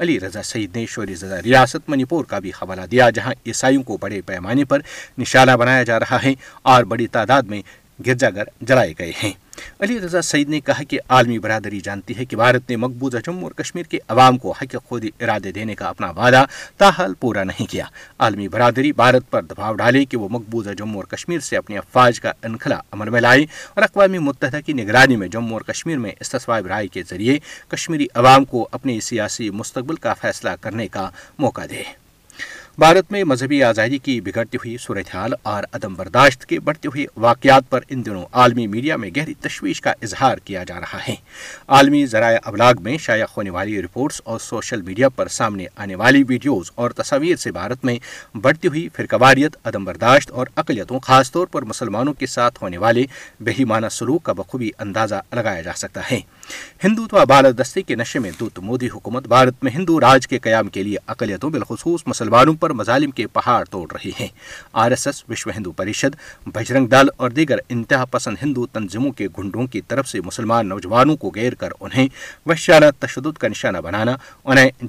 علی 0.00 0.18
رضا 0.20 0.42
سعید 0.42 0.76
نے 0.76 1.14
زدہ 1.20 1.38
ریاست 1.44 1.88
منی 1.90 2.04
پور 2.04 2.24
کا 2.28 2.38
بھی 2.38 2.50
حوالہ 2.62 2.80
دیا 2.90 3.08
جہاں 3.14 3.32
عیسائیوں 3.46 3.82
کو 3.82 3.96
بڑے 4.00 4.20
پیمانے 4.26 4.64
پر 4.72 4.80
نشانہ 5.18 5.56
بنایا 5.60 5.82
جا 5.82 5.98
رہا 6.00 6.22
ہے 6.22 6.32
اور 6.72 6.84
بڑی 6.92 7.06
تعداد 7.16 7.42
میں 7.52 7.60
گرجا 8.06 8.28
گھر 8.36 8.44
جلائے 8.68 8.92
گئے 8.98 9.12
ہیں 9.22 9.32
علی 9.82 9.98
رضا 10.00 10.20
سعید 10.22 10.48
نے 10.48 10.60
کہا 10.68 10.82
کہ 10.88 10.98
عالمی 11.14 11.38
برادری 11.44 11.80
جانتی 11.88 12.16
ہے 12.16 12.24
کہ 12.24 12.36
بھارت 12.36 12.70
نے 12.70 12.76
مقبوضہ 12.84 13.18
جموں 13.26 13.42
اور 13.48 13.52
کشمیر 13.62 13.84
کے 13.90 13.98
عوام 14.14 14.38
کو 14.44 14.52
حق 14.62 14.74
خود 14.88 15.04
ارادے 15.20 15.52
دینے 15.58 15.74
کا 15.80 15.88
اپنا 15.88 16.10
وعدہ 16.16 16.44
تاحال 16.82 17.14
پورا 17.20 17.44
نہیں 17.50 17.70
کیا 17.70 17.84
عالمی 18.26 18.48
برادری 18.54 18.92
بھارت 19.02 19.30
پر 19.30 19.42
دباؤ 19.50 19.74
ڈالے 19.82 20.04
کہ 20.12 20.16
وہ 20.22 20.28
مقبوضہ 20.36 20.70
جموں 20.78 21.00
اور 21.02 21.16
کشمیر 21.16 21.40
سے 21.50 21.56
اپنی 21.56 21.78
افواج 21.78 22.20
کا 22.20 22.32
انخلا 22.48 22.80
عمل 22.92 23.08
میں 23.16 23.20
لائے 23.20 23.42
اور 23.74 23.82
اقوام 23.84 24.22
متحدہ 24.24 24.60
کی 24.66 24.72
نگرانی 24.82 25.16
میں 25.22 25.28
جموں 25.36 25.52
اور 25.58 25.68
کشمیر 25.72 25.98
میں 26.04 26.12
استصواب 26.20 26.66
رائے 26.74 26.86
کے 26.96 27.02
ذریعے 27.10 27.38
کشمیری 27.74 28.06
عوام 28.22 28.44
کو 28.54 28.66
اپنے 28.78 28.98
سیاسی 29.10 29.50
مستقبل 29.62 29.96
کا 30.06 30.14
فیصلہ 30.20 30.50
کرنے 30.60 30.88
کا 30.96 31.08
موقع 31.46 31.64
دے 31.70 31.82
بھارت 32.78 33.10
میں 33.12 33.22
مذہبی 33.28 33.62
آزادی 33.62 33.96
کی 34.02 34.20
بگڑتی 34.24 34.58
ہوئی 34.58 34.76
صورتحال 34.80 35.32
اور 35.52 35.62
عدم 35.74 35.94
برداشت 35.94 36.44
کے 36.48 36.58
بڑھتے 36.64 36.88
ہوئے 36.92 37.04
واقعات 37.20 37.68
پر 37.70 37.80
ان 37.88 38.04
دنوں 38.04 38.22
عالمی 38.40 38.66
میڈیا 38.66 38.96
میں 38.96 39.10
گہری 39.16 39.34
تشویش 39.42 39.80
کا 39.80 39.92
اظہار 40.02 40.38
کیا 40.44 40.62
جا 40.68 40.78
رہا 40.80 40.98
ہے 41.08 41.14
عالمی 41.78 42.04
ذرائع 42.12 42.38
ابلاغ 42.42 42.82
میں 42.82 42.96
شائع 43.06 43.24
ہونے 43.36 43.50
والی 43.56 43.82
رپورٹس 43.82 44.20
اور 44.24 44.38
سوشل 44.40 44.82
میڈیا 44.82 45.08
پر 45.16 45.28
سامنے 45.34 45.66
آنے 45.84 45.94
والی 46.02 46.22
ویڈیوز 46.28 46.70
اور 46.74 46.90
تصاویر 47.02 47.36
سے 47.42 47.52
بھارت 47.52 47.84
میں 47.84 47.98
بڑھتی 48.42 48.68
ہوئی 48.68 48.88
فرقواریت 48.96 49.56
عدم 49.68 49.84
برداشت 49.84 50.30
اور 50.32 50.46
اقلیتوں 50.62 51.00
خاص 51.02 51.32
طور 51.32 51.46
پر 51.52 51.64
مسلمانوں 51.74 52.14
کے 52.18 52.26
ساتھ 52.36 52.62
ہونے 52.62 52.78
والے 52.86 53.04
بہیمانہ 53.46 53.88
سلوک 53.98 54.22
کا 54.24 54.32
بخوبی 54.40 54.70
اندازہ 54.86 55.20
لگایا 55.34 55.60
جا 55.62 55.72
سکتا 55.76 56.10
ہے 56.12 56.20
ہندوتوا 56.84 57.24
بالادستی 57.28 57.82
کے 57.82 57.94
نشے 57.96 58.18
میں 58.18 58.30
دوت 58.40 58.58
مودی 58.68 58.88
حکومت 58.94 59.28
بھارت 59.28 59.62
میں 59.64 59.72
ہندو 59.74 60.00
راج 60.00 60.26
کے 60.28 60.38
قیام 60.46 60.68
کے 60.68 60.82
لیے 60.82 60.96
اقلیتوں 61.06 61.50
بالخصوص 61.50 62.02
مسلمانوں 62.06 62.54
پر 62.62 62.70
مظالم 62.78 63.10
کے 63.18 63.26
پہاڑ 63.36 63.64
توڑ 63.70 63.86
رہے 63.92 64.10
ہیں 64.18 64.26
R 64.82 64.90
S 64.94 65.06
S 65.06 65.22
Vishwa 65.28 65.50
Hindu 65.56 65.72
Parishad 65.80 66.16
Bajrang 66.54 66.92
اور 67.16 67.30
دیگر 67.38 67.58
انتہا 67.76 68.04
پسند 68.10 68.36
ہندو 68.42 68.66
تنظیموں 68.76 69.10
کے 69.20 69.26
کی 69.72 69.80
طرف 69.92 70.08
سے 70.08 70.20
مسلمان 70.24 70.68
نوجوانوں 70.68 71.16
کو 71.24 71.30
گیر 71.34 71.54
کر 71.60 71.70
انہیں 71.72 71.90
انہیں 71.92 72.08
وحشانہ 72.46 72.84
تشدد 73.00 73.38
کا 73.38 73.48
نشانہ 73.48 73.78
بنانا 73.86 74.14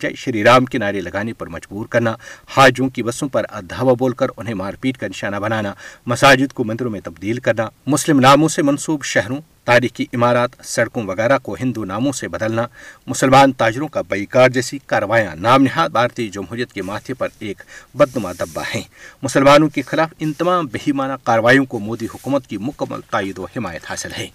جے 0.01 0.13
شری 0.23 0.43
رام 0.43 0.65
کے 0.73 0.77
نعرے 0.83 1.01
لگانے 1.01 1.33
پر 1.37 1.47
مجبور 1.55 1.85
کرنا 1.95 2.15
حاجوں 2.57 2.87
کی 2.95 3.03
بسوں 3.09 3.27
پر 3.35 3.45
ادھاوا 3.59 3.93
بول 3.99 4.13
کر 4.21 4.27
انہیں 4.37 4.53
مار 4.61 4.73
پیٹ 4.81 4.97
کا 4.97 5.07
نشانہ 5.07 5.35
بنانا 5.47 5.73
مساجد 6.13 6.53
کو 6.59 6.63
مندروں 6.69 6.91
میں 6.91 6.99
تبدیل 7.03 7.39
کرنا 7.47 7.67
مسلم 7.95 8.19
ناموں 8.27 8.47
سے 8.57 8.61
منسوب 8.69 9.03
شہروں 9.13 9.39
تاریخی 9.69 10.05
عمارات 10.13 10.55
سڑکوں 10.67 11.03
وغیرہ 11.07 11.37
کو 11.43 11.55
ہندو 11.59 11.83
ناموں 11.91 12.11
سے 12.19 12.27
بدلنا 12.27 12.65
مسلمان 13.07 13.51
تاجروں 13.61 13.87
کا 13.93 14.01
بیکار 14.09 14.49
جیسی 14.55 14.77
کاروائیاں 14.93 15.35
نام 15.45 15.61
نہاد 15.63 15.89
بھارتی 15.99 16.27
جمہوریت 16.37 16.73
کے 16.73 16.81
ماتھے 16.89 17.13
پر 17.21 17.27
ایک 17.47 17.62
بدنما 17.97 18.31
دبا 18.39 18.61
ہے 18.73 18.81
مسلمانوں 19.23 19.69
کے 19.75 19.81
خلاف 19.87 20.13
ان 20.23 20.31
تمام 20.37 20.65
بہیمانہ 20.73 21.13
کاروائیوں 21.23 21.65
کو 21.73 21.79
مودی 21.79 22.05
حکومت 22.13 22.47
کی 22.47 22.57
مکمل 22.67 22.99
تائید 23.11 23.37
و 23.39 23.45
حمایت 23.55 23.89
حاصل 23.89 24.11
ہے 24.17 24.27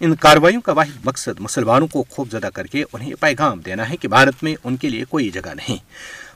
ان 0.00 0.14
کاروائیوں 0.24 0.60
کا 0.68 0.72
واحد 0.80 1.04
مقصد 1.06 1.40
مسلمانوں 1.46 1.88
کو 1.92 2.04
خوب 2.10 2.30
زدہ 2.32 2.48
کر 2.54 2.66
کے 2.74 2.84
انہیں 2.92 3.14
پیغام 3.20 3.60
دینا 3.66 3.88
ہے 3.90 3.96
کہ 4.02 4.08
بھارت 4.16 4.42
میں 4.44 4.54
ان 4.64 4.76
کے 4.82 4.88
لیے 4.90 5.04
کوئی 5.10 5.30
جگہ 5.38 5.54
نہیں 5.62 5.76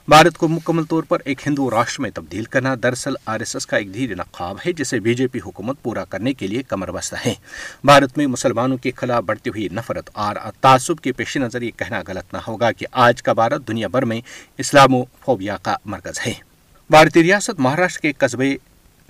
بھارت 0.09 0.37
کو 0.37 0.47
مکمل 0.47 0.83
طور 0.89 1.03
پر 1.07 1.19
ایک 1.29 1.45
ہندو 1.47 1.69
راشٹر 1.71 2.01
میں 2.01 2.09
تبدیل 2.13 2.43
کرنا 2.53 2.73
دراصل 2.83 3.13
آر 3.33 3.39
ایس 3.39 3.55
ایس 3.55 3.65
کا 3.67 3.77
ایک 3.77 3.93
دھیر 3.93 4.13
نقاب 4.17 4.57
ہے 4.65 4.71
جسے 4.77 4.99
بی 5.07 5.13
جے 5.15 5.25
پی 5.31 5.39
حکومت 5.45 5.81
پورا 5.83 6.05
کرنے 6.09 6.33
کے 6.33 6.47
لیے 6.47 6.63
کمر 6.67 6.91
بستہ 6.91 7.15
ہے 7.25 7.33
بھارت 7.87 8.17
میں 8.17 8.25
مسلمانوں 8.35 8.77
کے 8.83 8.91
خلاف 8.97 9.23
بڑھتی 9.23 9.49
ہوئی 9.49 9.67
نفرت 9.71 10.09
اور 10.25 10.35
تعصب 10.61 10.99
کے 11.03 11.11
پیش 11.19 11.35
نظر 11.45 11.61
یہ 11.61 11.71
کہنا 11.79 12.01
غلط 12.07 12.33
نہ 12.33 12.37
ہوگا 12.47 12.71
کہ 12.79 12.85
آج 13.05 13.21
کا 13.23 13.33
بھارت 13.41 13.67
دنیا 13.67 13.87
بھر 13.97 14.05
میں 14.11 14.19
اسلام 14.65 14.95
و 14.95 15.03
فوبیا 15.25 15.57
کا 15.63 15.75
مرکز 15.93 16.19
ہے 16.25 16.33
بھارتی 16.91 17.23
ریاست 17.23 17.59
مہاراشٹر 17.65 18.01
کے 18.01 18.11
قصبے 18.25 18.53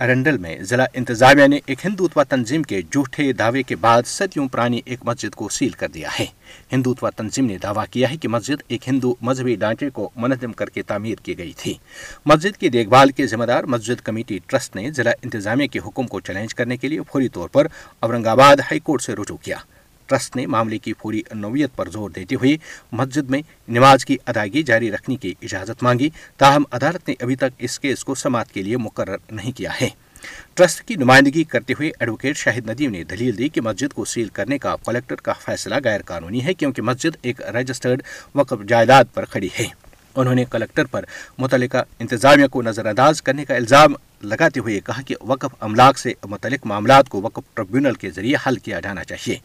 ارنڈل 0.04 0.36
میں 0.42 0.54
ضلع 0.68 0.84
انتظامیہ 0.98 1.46
نے 1.46 1.58
ایک 1.70 1.84
ہندوتوا 1.86 2.22
تنظیم 2.28 2.62
کے 2.68 2.80
جھوٹے 2.90 3.24
دعوے 3.40 3.62
کے 3.70 3.76
بعد 3.80 4.02
صدیوں 4.06 4.46
پرانی 4.52 4.80
ایک 4.90 4.98
مسجد 5.06 5.34
کو 5.40 5.48
سیل 5.56 5.70
کر 5.80 5.88
دیا 5.94 6.08
ہے 6.18 6.24
ہندوتوا 6.72 7.10
تنظیم 7.16 7.46
نے 7.46 7.56
دعویٰ 7.62 7.84
کیا 7.90 8.10
ہے 8.10 8.16
کہ 8.22 8.28
مسجد 8.34 8.62
ایک 8.72 8.88
ہندو 8.88 9.12
مذہبی 9.28 9.56
ڈانچے 9.64 9.88
کو 9.98 10.08
منظم 10.24 10.52
کر 10.60 10.70
کے 10.76 10.82
تعمیر 10.92 11.20
کی 11.24 11.36
گئی 11.38 11.52
تھی 11.56 11.74
مسجد 12.32 12.56
کی 12.60 12.68
دیکھ 12.76 12.88
بھال 12.94 13.10
کے 13.16 13.26
ذمہ 13.32 13.44
دار 13.52 13.64
مسجد 13.74 14.00
کمیٹی 14.04 14.38
ٹرسٹ 14.46 14.76
نے 14.76 14.90
ضلع 14.96 15.10
انتظامیہ 15.22 15.66
کے 15.72 15.78
حکم 15.86 16.06
کو 16.14 16.20
چیلنج 16.28 16.54
کرنے 16.60 16.76
کے 16.82 16.88
لیے 16.88 17.00
فوری 17.12 17.28
طور 17.36 17.48
پر 17.56 17.66
اورنگ 18.04 18.26
آباد 18.36 18.56
ہائی 18.70 18.80
کورٹ 18.88 19.02
سے 19.02 19.16
رجوع 19.20 19.36
کیا 19.42 19.56
ٹرسٹ 20.10 20.36
نے 20.36 20.46
معاملے 20.54 20.78
کی 20.84 20.92
فوری 21.00 21.20
نوعیت 21.34 21.74
پر 21.76 21.88
زور 21.92 22.10
دیتے 22.10 22.34
ہوئے 22.40 22.56
مسجد 23.00 23.30
میں 23.30 23.40
نماز 23.78 24.04
کی 24.04 24.16
ادائیگی 24.30 24.62
جاری 24.70 24.90
رکھنے 24.92 25.16
کی 25.22 25.32
اجازت 25.42 25.82
مانگی 25.82 26.08
تاہم 26.38 26.62
عدالت 26.78 27.08
نے 27.08 27.14
ابھی 27.24 27.36
تک 27.42 27.50
اس 27.66 27.78
کیس 27.80 28.04
کو 28.04 28.14
سماعت 28.24 28.52
کے 28.54 28.62
لیے 28.62 28.76
مقرر 28.86 29.16
نہیں 29.30 29.52
کیا 29.58 29.70
ہے 29.80 29.88
ٹرسٹ 30.56 30.82
کی 30.88 30.94
نمائندگی 31.02 31.44
کرتے 31.52 31.72
ہوئے 31.78 31.90
ایڈوکیٹ 31.98 32.36
شاہد 32.36 32.68
ندیم 32.70 32.90
نے 32.92 33.04
دلیل 33.12 33.38
دی 33.38 33.48
کہ 33.54 33.60
مسجد 33.68 33.92
کو 33.94 34.04
سیل 34.14 34.28
کرنے 34.38 34.58
کا 34.64 34.74
کلیکٹر 34.86 35.20
کا 35.28 35.32
فیصلہ 35.44 35.74
غیر 35.84 36.02
قانونی 36.10 36.44
ہے 36.44 36.54
کیونکہ 36.54 36.82
مسجد 36.90 37.16
ایک 37.22 37.40
رجسٹرڈ 37.58 38.02
وقف 38.34 38.66
جائیداد 38.68 39.14
پر 39.14 39.24
کھڑی 39.30 39.48
ہے 39.58 39.66
انہوں 40.14 40.34
نے 40.34 40.44
کلکٹر 40.50 40.84
پر 40.90 41.04
متعلقہ 41.38 41.82
انتظامیہ 41.98 42.46
کو 42.52 42.62
نظر 42.62 42.86
انداز 42.86 43.22
کرنے 43.22 43.44
کا 43.44 43.54
الزام 43.54 43.92
لگاتے 44.30 44.60
ہوئے 44.60 44.78
کہا 44.86 45.02
کہ 45.06 45.14
وقف 45.26 45.54
املاک 45.64 45.98
سے 45.98 46.12
متعلق 46.28 46.66
معاملات 46.66 47.08
کو 47.08 47.20
وقف 47.22 47.54
ٹریبیونل 47.56 47.94
کے 48.00 48.10
ذریعے 48.16 48.36
حل 48.46 48.56
کیا 48.66 48.80
جانا 48.84 49.04
چاہیے 49.04 49.36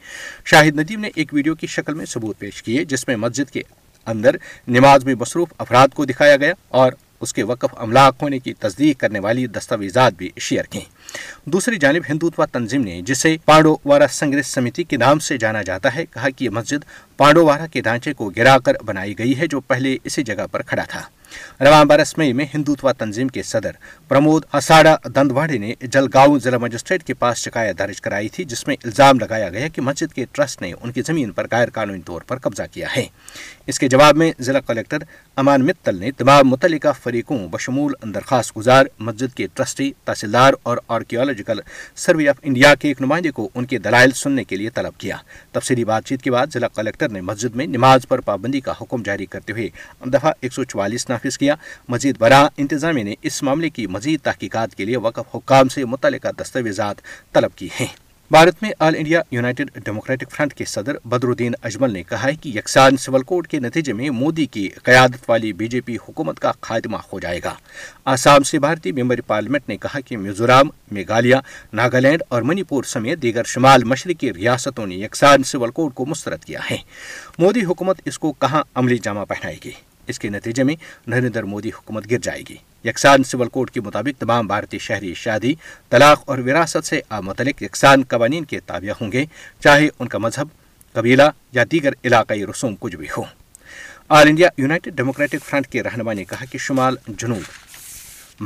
شاہد 0.52 0.80
ندیم 0.80 1.00
نے 1.02 1.10
ایک 1.16 1.34
ویڈیو 1.34 1.56
کی 1.62 1.68
شکل 1.76 1.94
میں 2.00 2.06
ثبوت 2.14 2.40
پیش 2.40 2.62
کیے 2.64 2.84
جس 2.94 3.08
میں 3.08 3.16
مسجد 3.26 3.52
کے 3.54 3.62
اندر 4.14 4.36
نماز 4.68 5.06
میں 5.06 5.16
مصروف 5.20 5.54
افراد 5.58 5.94
کو 5.96 6.06
دکھایا 6.06 6.36
گیا 6.36 6.54
اور 6.82 6.92
اس 7.24 7.34
کے 7.34 7.44
وقف 7.52 7.76
املاک 7.86 8.14
ہونے 8.22 8.40
کی 8.40 8.54
تصدیق 8.60 9.00
کرنے 9.00 9.20
والی 9.26 9.46
دستاویزات 9.58 10.14
بھی 10.18 10.30
شیئر 10.48 10.64
کی 10.72 10.80
دوسری 11.54 11.78
جانب 11.80 12.10
ہندوتوا 12.10 12.46
تنظیم 12.52 12.84
نے 12.84 13.02
جسے 13.12 13.36
وارا 13.48 14.08
سنگریس 14.12 14.48
سمیتی 14.54 14.84
کے 14.92 14.98
نام 14.98 15.20
سے 15.28 15.38
جانا 15.38 15.62
جاتا 15.72 15.96
ہے 15.96 16.06
کہا 16.14 16.30
کہ 16.36 16.44
یہ 16.44 16.50
مسجد 16.60 16.84
وارا 17.20 17.66
کے 17.72 17.82
ڈھانچے 17.82 18.14
کو 18.22 18.30
گرا 18.38 18.58
کر 18.66 18.84
بنائی 18.86 19.18
گئی 19.20 19.38
ہے 19.40 19.48
جو 19.48 19.60
پہلے 19.72 19.98
اسی 20.04 20.24
جگہ 20.32 20.46
پر 20.52 20.62
کھڑا 20.72 20.84
تھا 20.90 21.02
رواں 21.64 21.84
برس 21.86 22.18
مئی 22.18 22.34
میں 22.34 22.46
ہندوتوا 22.54 22.92
تنظیم 23.00 23.28
کے 23.36 23.44
صدر 23.44 23.72
پرمود 24.08 24.44
اساڑا 24.54 24.96
دندواڑے 25.16 25.58
نے 25.58 25.74
ضلع 26.44 26.58
مجسٹریٹ 26.62 27.04
کے 27.08 27.14
پاس 27.14 27.38
شکایت 27.46 27.78
درج 27.80 28.02
کرائی 28.02 28.30
تھی 28.36 28.44
جس 28.52 28.66
میں 28.68 28.76
الزام 28.84 29.20
لگایا 29.20 29.50
گیا 29.50 29.68
کہ 29.74 29.82
مسجد 29.82 30.14
کے 30.16 30.26
ٹرسٹ 30.32 30.62
نے 30.62 30.72
ان 30.82 30.92
کی 30.92 31.02
زمین 31.08 31.32
پر 31.38 31.46
غیر 31.52 31.70
قانونی 31.74 32.02
طور 32.06 32.22
پر 32.28 32.40
قبضہ 32.42 32.64
کیا 32.72 32.88
ہے 32.96 33.06
اس 33.72 33.80
کے 33.80 33.88
جواب 33.90 34.18
میں 34.18 34.32
ضلع 34.48 34.60
کلیکٹر 34.68 35.04
امان 35.44 35.66
نے 36.00 36.12
تمام 36.18 36.48
متعلقہ 36.50 36.92
فریقوں 37.04 37.38
بشمول 37.52 37.94
درخواست 38.16 38.56
گزار 38.58 38.86
مسجد 39.00 39.34
کے 39.38 39.48
ٹرسٹی 39.54 39.92
تحصیلدار 40.06 40.54
اور 40.70 40.78
آرکیولوجیکل 40.98 41.60
سروے 42.06 42.28
آف 42.30 42.36
انڈیا 42.44 42.74
کے 42.80 42.88
ایک 42.88 43.02
نمائندے 43.02 43.32
کو 43.40 43.48
ان 43.56 43.66
کے 43.72 43.78
دلائل 43.88 44.12
سننے 44.24 44.44
کے 44.44 44.56
لیے 44.56 44.70
طلب 44.76 44.98
کیا 45.00 45.16
تفصیلی 45.54 45.86
بات 45.86 46.06
چیت 46.06 46.22
کے 46.22 46.32
بعد 46.32 46.54
ضلع 46.54 46.68
کلکٹر 46.76 47.10
نے 47.12 47.22
مسجد 47.32 47.56
میں 47.56 47.66
نماز 47.68 48.08
پر 48.08 48.22
پابندی 48.30 48.60
کا 48.68 48.74
حکم 48.82 49.04
جاری 49.06 49.26
کرتے 49.36 49.54
ہوئے 49.54 49.70
دفعہ 50.14 50.32
ایک 50.42 50.54
سو 50.54 50.64
چوالیس 50.64 51.10
نافذ 51.10 51.25
نافذ 51.26 51.38
کیا 51.40 51.56
مزید 51.90 52.18
برآں 52.20 52.48
انتظامیہ 52.62 53.04
نے 53.04 53.14
اس 53.28 53.42
معاملے 53.44 53.70
کی 53.76 53.86
مزید 53.98 54.22
تحقیقات 54.24 54.76
کے 54.78 54.86
لیے 54.86 54.98
وقف 55.06 55.36
حکام 55.36 55.68
سے 55.76 55.86
متعلقہ 55.96 56.32
دستاویزات 56.42 56.98
طلب 57.34 57.56
کی 57.58 57.70
ہیں 57.80 57.88
بھارت 58.32 58.62
میں 58.64 58.72
آل 58.86 58.96
انڈیا 58.98 59.20
ڈیموکریٹک 59.86 60.30
فرنٹ 60.32 60.54
کے 60.58 60.66
صدر 60.66 60.96
بدر 61.14 61.28
الدین 61.28 61.54
اجمل 61.70 61.92
نے 61.94 62.02
کہا 62.10 62.24
ہے 62.28 62.36
کہ 62.42 62.50
یکسان 62.56 62.98
سول 63.04 63.22
کوڈ 63.32 63.48
کے 63.48 63.60
نتیجے 63.66 63.94
میں 64.00 64.10
مودی 64.20 64.46
کی 64.56 64.68
قیادت 64.84 65.30
والی 65.30 65.52
بی 65.60 65.68
جے 65.74 65.82
پی 65.90 65.98
حکومت 66.08 66.40
کا 66.46 66.52
خاتمہ 66.70 66.98
ہو 67.12 67.20
جائے 67.26 67.40
گا 67.44 67.54
آسام 68.16 68.44
سے 68.52 68.60
بھارتی 68.66 68.92
ممبر 69.02 69.22
پارلیمنٹ 69.28 69.70
نے 69.70 69.78
کہا 69.86 70.00
کہ 70.08 70.18
میزورام 70.24 70.70
میگھالیہ 70.98 71.36
ناگالینڈ 71.82 72.24
اور 72.34 72.42
منی 72.52 72.64
پور 72.72 72.84
سمیت 72.96 73.22
دیگر 73.22 73.54
شمال 73.54 73.84
مشرقی 73.94 74.34
ریاستوں 74.34 74.88
نے 74.88 74.96
یکسان 75.06 75.44
سول 75.52 75.72
کوڈ 75.80 75.94
کو 76.00 76.06
مسترد 76.14 76.46
کیا 76.46 76.60
ہے 76.72 76.78
مودی 77.40 77.66
حکومت 77.72 78.02
اس 78.08 78.20
کو 78.26 78.32
کہاں 78.46 78.64
عملی 78.80 78.98
جامہ 79.04 79.26
پہنائے 79.30 79.56
گی 79.66 79.72
اس 80.10 80.20
کے 80.20 80.30
نتیجے 80.30 80.64
میں 80.70 80.76
نریندر 81.12 81.44
مودی 81.52 81.70
حکومت 81.78 82.10
گر 82.12 82.18
جائے 82.24 82.42
گی 82.50 82.56
یکساں 82.88 83.16
سول 83.28 83.48
کوڈ 83.56 83.72
کے 83.72 83.82
مطابق 83.82 84.20
تمام 84.22 84.48
بھارتی 84.48 84.78
شہری 84.88 85.14
شادی 85.24 85.54
طلاق 85.90 86.24
اور 86.30 86.38
وراثت 86.48 86.86
سے 86.88 87.00
متعلق 87.24 87.62
یکسان 87.64 88.04
قوانین 88.14 88.44
کے 88.52 88.60
تابع 88.66 88.92
ہوں 89.02 89.12
گے 89.12 89.26
چاہے 89.64 89.88
ان 90.00 90.08
کا 90.14 90.18
مذہب 90.26 90.48
قبیلہ 90.98 91.24
یا 91.54 91.64
دیگر 91.72 91.94
علاقائی 92.04 92.46
رسوم 92.48 92.76
کچھ 92.80 92.96
بھی 92.96 93.08
ہو 93.18 93.24
all 94.18 94.28
India 94.30 94.48
united 94.58 94.96
democratic 94.98 95.44
front 95.46 95.68
کے 95.72 95.84
رہنما 95.84 96.14
نے 96.20 96.24
کہا 96.30 96.46
کہ 96.52 96.58
شمال 96.68 96.96
جنوب 97.18 97.50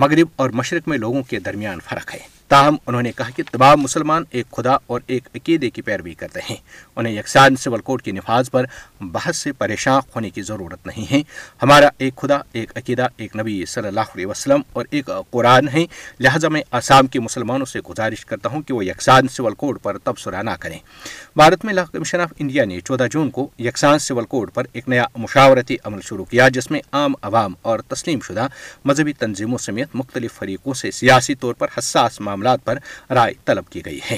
مغرب 0.04 0.28
اور 0.42 0.50
مشرق 0.60 0.88
میں 0.88 0.98
لوگوں 0.98 1.24
کے 1.30 1.40
درمیان 1.50 1.80
فرق 1.90 2.14
ہے 2.14 2.20
تاہم 2.50 2.76
انہوں 2.88 3.02
نے 3.02 3.12
کہا 3.16 3.30
کہ 3.36 3.44
تمام 3.52 3.80
مسلمان 3.80 4.24
ایک 4.38 4.46
خدا 4.58 4.76
اور 4.92 5.02
ایک 5.08 5.28
عقیدے 5.36 5.70
کی 5.70 5.82
پیروی 5.90 6.14
کرتے 6.22 6.40
ہیں 6.50 6.56
انہیں 6.96 7.14
یکساں 7.14 7.46
سول 7.62 7.82
کوڈ 7.90 8.02
کے 8.02 8.12
نفاذ 8.12 8.50
پر 8.52 8.66
بہت 9.12 9.36
سے 9.36 9.52
پریشان 9.58 10.00
ہونے 10.16 10.30
کی 10.38 10.42
ضرورت 10.42 10.88
نہیں 10.88 11.06
ہے 11.12 11.22
ہمارا 11.64 11.90
ایک 12.04 12.16
خدا 12.22 12.38
ایک 12.60 12.72
عقیدہ 12.78 13.08
ایک 13.18 13.36
نبی 13.36 13.64
صلی 13.74 13.88
اللہ 13.88 14.16
علیہ 14.16 14.26
وسلم 14.28 14.62
اور 14.78 14.86
ایک 14.92 15.10
قرآن 15.32 15.68
ہے 15.74 15.84
لہٰذا 16.20 16.48
میں 16.56 16.62
آسام 16.80 17.08
کے 17.16 17.20
مسلمانوں 17.20 17.66
سے 17.74 17.80
گزارش 17.90 18.26
کرتا 18.26 18.50
ہوں 18.54 18.62
کہ 18.68 18.74
وہ 18.74 18.84
یکساں 18.86 19.20
سول 19.34 19.54
کوڈ 19.62 19.82
پر 19.84 19.98
تبصرہ 20.04 20.42
نہ 20.44 20.50
کریں 20.60 20.78
بھارت 21.36 21.66
میں 21.66 21.74
لا 21.74 21.84
کمیشن 21.92 22.22
آف 22.22 22.34
انڈیا 22.40 22.66
نے 22.66 22.80
چودہ 22.86 23.08
جون 23.12 23.30
کو 23.38 23.48
یکسان 23.68 24.00
سول 24.08 24.26
کوڈ 24.34 24.54
پر 24.54 24.66
ایک 24.74 24.90
نیا 24.90 25.06
مشاورتی 25.18 25.78
عمل 25.84 26.02
شروع 26.10 26.26
کیا 26.32 26.48
جس 26.54 26.72
میں 26.72 26.82
عام 26.92 27.14
عوام 27.32 27.54
اور 27.72 27.80
تسلیم 27.90 28.20
شدہ 28.28 28.48
مذہبی 28.86 29.14
تنظیموں 29.20 29.58
سمیت 29.68 29.96
مختلف 30.02 30.36
فریقوں 30.40 30.74
سے 30.84 30.92
سیاسی 31.00 31.36
طور 31.46 31.54
پر 31.60 31.68
حساس 31.78 32.20
معاملہ 32.22 32.38
معاملات 32.40 32.64
پر 32.66 32.78
رائے 33.16 33.34
طلب 33.46 33.70
کی 33.72 33.82
گئی 33.86 34.00
ہے 34.12 34.18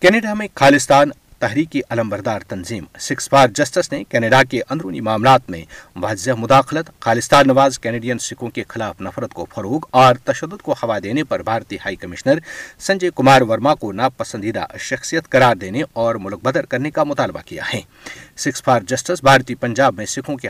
کینیڈا 0.00 0.34
میں 0.38 0.46
خالستان 0.60 1.10
تحریکی 1.40 1.80
علم 1.90 2.08
بردار 2.10 2.40
تنظیم 2.48 2.84
سکس 3.00 3.28
بار 3.32 3.48
جسٹس 3.54 3.90
نے 3.92 4.02
کینیڈا 4.08 4.42
کے 4.50 4.60
اندرونی 4.70 5.00
معاملات 5.08 5.48
میں 5.50 5.60
واضح 6.02 6.32
مداخلت 6.38 6.90
خالستان 7.04 7.46
نواز 7.48 7.78
کینیڈین 7.78 8.18
سکھوں 8.26 8.50
کے 8.54 8.62
خلاف 8.68 9.00
نفرت 9.02 9.32
کو 9.34 9.46
فروغ 9.54 9.78
اور 10.02 10.14
تشدد 10.24 10.62
کو 10.62 10.74
ہوا 10.82 10.98
دینے 11.02 11.24
پر 11.28 11.42
بھارتی 11.48 11.76
ہائی 11.84 11.96
کمشنر 11.96 12.38
سنجے 12.86 13.10
کمار 13.16 13.42
ورما 13.48 13.74
کو 13.80 13.92
ناپسندیدہ 13.92 14.64
شخصیت 14.90 15.28
قرار 15.30 15.56
دینے 15.60 15.82
اور 16.04 16.14
ملک 16.24 16.44
بدر 16.44 16.66
کرنے 16.68 16.90
کا 16.90 17.04
مطالبہ 17.04 17.40
کیا 17.46 17.62
ہے 17.72 17.80
سکس 18.44 18.62
بار 18.66 18.80
جسٹس 18.88 19.22
بھارتی 19.24 19.54
پنجاب 19.64 19.94
میں 19.96 20.06
سکھوں 20.06 20.36
کے 20.36 20.48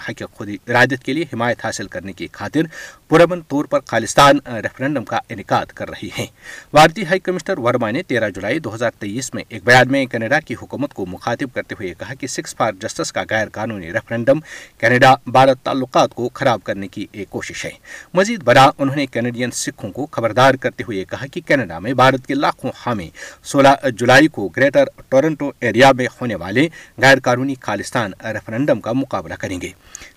ارادت 0.68 1.02
کے 1.04 1.12
لیے 1.12 1.24
حمایت 1.32 1.64
حاصل 1.64 1.86
کرنے 1.94 2.12
کی 2.12 2.26
خاطر 2.32 2.66
پرامن 3.08 3.40
طور 3.48 3.64
پر 3.70 3.80
خالستان 3.86 4.38
ریفرنڈم 4.62 5.04
کا 5.04 5.18
انعقاد 5.30 5.66
کر 5.76 5.90
رہی 5.90 6.08
ہے 6.18 6.26
بھارتی 6.72 7.04
ہائی 7.06 7.20
کمشنر 7.20 7.58
ورما 7.64 7.90
نے 7.90 8.02
تیرہ 8.08 8.28
جولائی 8.34 8.58
دو 8.60 8.74
ہزار 8.74 8.90
تیئیس 8.98 9.32
میں 9.34 9.42
ایک 9.48 9.64
بیان 9.64 9.92
میں 9.92 10.04
کینیڈا 10.12 10.40
کی 10.46 10.54
حکومت 10.62 10.83
حکومت 10.84 10.94
کو 10.94 11.04
مخاطب 11.16 11.54
کرتے 11.54 11.74
ہوئے 11.78 11.92
کہا 11.98 12.14
کہ 12.20 12.26
سکس 12.26 12.54
فار 12.56 12.72
جسٹس 12.82 13.12
کا 13.12 13.22
غیر 13.30 13.48
قانونی 13.52 13.92
ریفرنڈم 13.92 14.38
کینیڈا 14.80 15.14
بھارت 15.26 15.62
تعلقات 15.64 16.14
کو 16.14 16.28
خراب 16.34 16.60
کرنے 16.64 16.88
کی 16.88 17.06
ایک 17.12 17.28
کوشش 17.30 17.64
ہے 17.64 17.70
مزید 18.14 18.42
بڑا 18.44 18.68
انہوں 18.76 18.96
نے 18.96 19.06
کینیڈین 19.14 19.50
سکھوں 19.60 19.90
کو 19.92 20.06
خبردار 20.16 20.54
کرتے 20.62 20.84
ہوئے 20.88 21.04
کہا 21.10 21.26
کہ 21.32 21.40
کینیڈا 21.48 21.78
میں 21.84 21.92
بھارت 22.02 22.26
کے 22.26 22.34
لاکھوں 22.34 22.70
حامی 22.84 23.08
سولہ 23.52 23.68
جولائی 24.00 24.28
کو 24.36 24.46
گریٹر 24.56 24.84
ٹورنٹو 25.08 25.50
ایریا 25.68 25.90
میں 25.98 26.06
ہونے 26.20 26.34
والے 26.42 26.66
غیر 27.02 27.20
قانونی 27.24 27.54
خالستان 27.62 28.12
ریفرنڈم 28.34 28.80
کا 28.80 28.92
مقابلہ 29.02 29.34
کریں 29.40 29.60
گے 29.60 29.70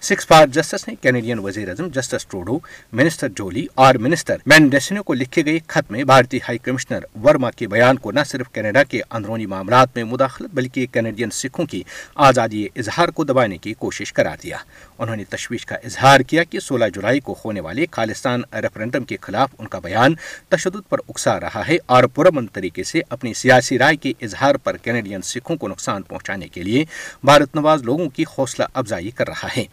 سکس 0.09 0.27
فار 0.27 0.47
جسٹس 0.57 0.87
نے 0.87 0.95
کینیڈین 1.01 1.39
وزیر 1.43 1.69
اعظم 1.69 1.87
جسٹس 1.95 2.25
ٹروڈو 2.27 2.57
منسٹر 2.99 3.29
جولی 3.37 3.65
اور 3.85 3.95
منسٹر 4.07 4.35
مینڈیسنو 4.51 5.03
کو 5.03 5.13
لکھے 5.13 5.45
گئے 5.45 5.57
خط 5.73 5.91
میں 5.91 6.03
بھارتی 6.11 6.37
ہائی 6.47 6.57
کمشنر 6.67 7.03
ورما 7.23 7.51
کے 7.57 7.67
بیان 7.75 7.97
کو 8.03 8.11
نہ 8.17 8.19
صرف 8.27 8.49
کینیڈا 8.53 8.83
کے 8.91 9.01
اندرونی 9.15 9.45
معاملات 9.55 9.95
میں 9.95 10.03
مداخلت 10.03 10.46
بلکہ 10.53 10.85
کینیڈین 10.93 11.29
سکھوں 11.33 11.65
کی 11.71 11.81
آزادی 12.27 12.65
اظہار 12.79 13.07
کو 13.15 13.23
دبانے 13.23 13.57
کی 13.57 13.73
کوشش 13.79 14.13
کرا 14.13 14.33
دیا 14.43 14.57
انہوں 14.99 15.15
نے 15.15 15.23
تشویش 15.29 15.65
کا 15.65 15.75
اظہار 15.85 16.19
کیا 16.27 16.43
کہ 16.49 16.59
سولہ 16.59 16.85
جولائی 16.93 17.19
کو 17.27 17.35
ہونے 17.43 17.59
والے 17.61 17.85
خالصان 17.91 18.41
ریفرنڈم 18.63 19.03
کے 19.07 19.17
خلاف 19.21 19.53
ان 19.57 19.67
کا 19.67 19.79
بیان 19.83 20.13
تشدد 20.49 20.89
پر 20.89 20.99
اکسا 21.09 21.39
رہا 21.39 21.63
ہے 21.67 21.77
اور 21.95 22.03
پرامن 22.15 22.47
طریقے 22.53 22.83
سے 22.91 23.01
اپنی 23.09 23.33
سیاسی 23.41 23.77
رائے 23.79 23.95
کے 23.95 24.11
اظہار 24.23 24.55
پر 24.63 24.77
کینیڈین 24.83 25.21
سکھوں 25.31 25.55
کو 25.57 25.67
نقصان 25.67 26.01
پہنچانے 26.09 26.47
کے 26.47 26.63
لیے 26.63 26.83
بھارت 27.25 27.55
نواز 27.55 27.83
لوگوں 27.85 28.09
کی 28.15 28.23
حوصلہ 28.37 28.63
افزائی 28.79 29.11
کر 29.17 29.27
رہا 29.27 29.47
ہے 29.57 29.63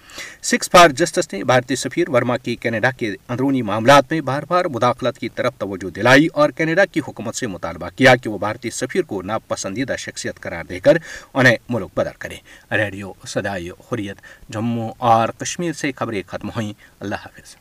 سکس 0.52 0.70
فار 0.70 0.90
جسٹس 1.00 1.32
نے 1.32 1.42
بھارتی 1.44 1.76
سفیر 1.76 2.10
ورما 2.14 2.36
کی 2.44 2.54
کینیڈا 2.60 2.90
کے 2.96 3.10
اندرونی 3.28 3.62
معاملات 3.70 4.12
میں 4.12 4.20
بار 4.24 4.42
بار 4.48 4.64
مداخلت 4.74 5.18
کی 5.18 5.28
طرف 5.34 5.56
توجہ 5.58 5.90
دلائی 5.96 6.26
اور 6.42 6.50
کینیڈا 6.56 6.84
کی 6.92 7.00
حکومت 7.08 7.34
سے 7.34 7.46
مطالبہ 7.46 7.88
کیا 7.96 8.14
کہ 8.22 8.30
وہ 8.30 8.38
بھارتی 8.38 8.70
سفیر 8.80 9.02
کو 9.06 9.20
ناپسندیدہ 9.22 9.94
شخصیت 9.98 10.40
قرار 10.40 10.63
دے 10.68 10.80
کر 10.86 10.96
انہیں 11.38 11.56
ملک 11.72 11.90
بدر 11.96 12.16
کریں 12.22 12.36
ریڈیو 12.76 13.12
سدائی 13.34 13.70
حریت 13.90 14.20
جموں 14.52 14.90
اور 15.10 15.28
کشمیر 15.40 15.72
سے 15.80 15.92
خبریں 15.96 16.22
ختم 16.30 16.50
ہوئیں 16.56 16.72
اللہ 17.02 17.24
حافظ 17.26 17.56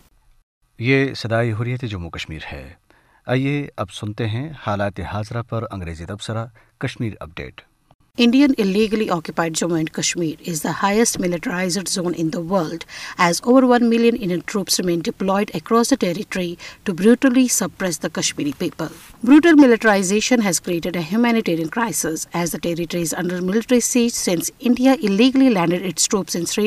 یہ 0.90 1.14
صدائی 1.24 1.52
حریت 1.62 1.82
جموں 1.92 2.10
کشمیر 2.18 2.42
ہے 2.54 2.64
آئیے 3.34 3.68
اب 3.84 3.92
سنتے 4.00 4.28
ہیں 4.28 4.50
حالات 4.66 5.00
حاضرہ 5.12 5.42
پر 5.50 5.64
انگریزی 5.72 6.06
تبصرہ 6.06 6.46
Kashmir 6.86 7.14
update 7.20 7.62
Indian 8.22 8.51
illegally 8.58 9.08
occupied 9.10 9.55
Jammu 9.58 9.77
Kashmir 9.93 10.50
is 10.50 10.62
the 10.63 10.70
highest 10.82 11.17
militarised 11.20 11.77
zone 11.89 12.13
in 12.17 12.29
world 12.50 12.84
as 13.25 13.39
over 13.43 13.63
one 13.70 13.91
the 15.01 15.96
territory 16.00 16.48
to 16.89 16.93
the 16.93 18.08
Kashmiri 18.13 18.51
people 18.58 19.51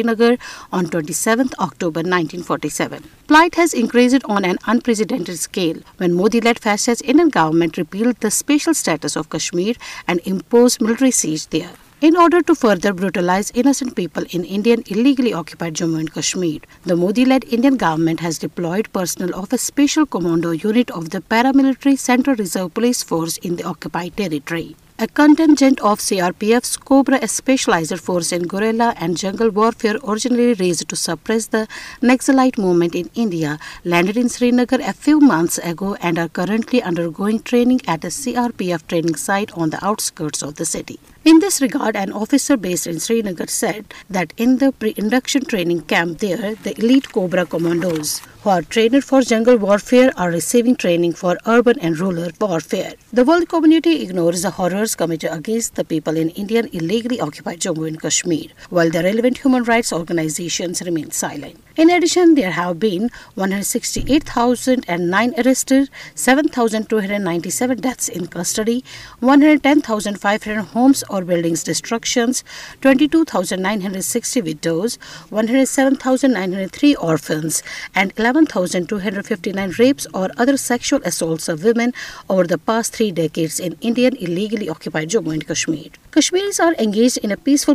Nagar 0.04 0.34
on 0.70 0.84
twenty 0.90 1.12
seventh 1.12 1.54
October 1.66 2.12
forty 2.46 2.68
seven 2.80 3.08
Plight 3.30 3.56
has 3.56 3.75
increased 3.75 4.20
on 4.26 4.44
an 4.44 4.56
unprecedented 4.68 5.37
scale 5.37 5.78
when 5.96 6.14
Modi-led 6.14 6.61
Faisal's 6.64 7.02
Indian 7.02 7.28
government 7.28 7.76
repealed 7.76 8.20
the 8.20 8.30
special 8.30 8.73
status 8.73 9.16
of 9.16 9.28
Kashmir 9.28 9.75
and 10.06 10.26
imposed 10.32 10.80
military 10.80 11.11
siege 11.11 11.49
there, 11.49 11.73
in 12.00 12.14
order 12.16 12.40
to 12.42 12.54
further 12.54 12.92
brutalize 12.92 13.50
innocent 13.62 13.96
people 13.96 14.30
in 14.30 14.44
Indian 14.44 14.85
illegally 14.87 15.32
occupied 15.32 15.75
Jammu 15.75 15.99
and 16.04 16.14
Kashmir. 16.20 16.61
The 16.85 17.00
Modi-led 17.02 17.50
Indian 17.58 17.76
government 17.76 18.26
has 18.28 18.42
deployed 18.46 18.92
personnel 18.92 19.37
of 19.42 19.52
a 19.52 19.64
special 19.66 20.06
commando 20.06 20.54
unit 20.70 20.96
of 21.02 21.11
the 21.11 21.26
paramilitary 21.37 21.99
Central 21.99 22.37
Reserve 22.37 22.75
Police 22.75 23.02
Force 23.02 23.38
in 23.38 23.56
the 23.56 23.73
occupied 23.75 24.16
territory. 24.16 24.68
A 24.99 25.06
contingent 25.06 25.78
of 25.80 25.99
CRPF's 25.99 26.78
Cobra 26.78 27.28
Specialized 27.28 28.00
Force 28.00 28.32
in 28.32 28.44
guerrilla 28.49 28.94
and 28.96 29.14
jungle 29.14 29.50
warfare, 29.50 29.96
originally 30.02 30.54
raised 30.54 30.88
to 30.88 30.96
suppress 30.96 31.49
the 31.49 31.68
Naxalite 32.00 32.56
movement 32.56 32.94
in 32.94 33.11
India, 33.14 33.58
landed 33.85 34.16
in 34.16 34.30
Srinagar 34.30 34.80
a 34.80 34.94
few 34.94 35.20
months 35.20 35.58
ago 35.58 35.96
and 35.96 36.18
are 36.18 36.30
currently 36.30 36.82
undergoing 36.82 37.42
training 37.42 37.82
at 37.87 38.04
a 38.04 38.08
CRPF 38.08 38.87
training 38.87 39.16
site 39.16 39.52
on 39.52 39.68
the 39.68 39.85
outskirts 39.85 40.40
of 40.40 40.54
the 40.54 40.64
city. 40.64 40.99
In 41.30 41.40
this 41.40 41.56
regard, 41.61 41.97
an 41.97 42.12
officer 42.12 42.56
based 42.56 42.87
in 42.87 43.00
Srinagar 43.00 43.49
said 43.49 43.92
that 44.09 44.33
in 44.37 44.59
the 44.59 44.71
pre 44.71 44.95
induction 44.97 45.45
training 45.45 45.80
camp 45.95 46.18
there, 46.18 46.54
the 46.66 46.73
elite 46.78 47.11
Cobra 47.11 47.45
commandos 47.45 48.23
who 48.45 48.50
are 48.50 48.62
trained 48.62 49.02
for 49.04 49.23
jungle 49.23 49.56
warfare 49.56 50.12
are 50.16 50.30
receiving 50.30 50.76
training 50.76 51.14
for 51.14 51.37
urban 51.49 51.80
and 51.80 51.99
rural 51.99 52.30
warfare. 52.40 52.92
The 53.12 53.25
world 53.25 53.49
community 53.49 54.02
ignores 54.04 54.42
the 54.42 54.50
horrors 54.52 54.95
committed 54.95 55.33
against 55.33 55.75
the 55.75 55.83
people 55.85 56.16
in 56.16 56.28
India 56.45 56.62
illegally 56.73 57.21
occupied 57.21 57.59
Jammu 57.59 57.88
and 57.88 58.00
Kashmir, 58.00 58.50
while 58.71 58.88
the 58.88 59.02
relevant 59.02 59.38
human 59.38 59.64
rights 59.64 59.92
organizations 59.92 60.80
remain 60.83 61.11
silent. 61.11 61.56
In 61.75 61.90
addition, 61.90 62.37
there 62.37 62.52
have 62.52 62.79
been 62.79 63.11
168,009 63.35 65.35
arrested, 65.44 65.90
7,297 66.14 67.81
deaths 67.81 68.09
in 68.09 68.29
custody, 68.29 68.85
110,500 69.33 70.62
homes 70.77 71.03
peaceful 71.24 71.85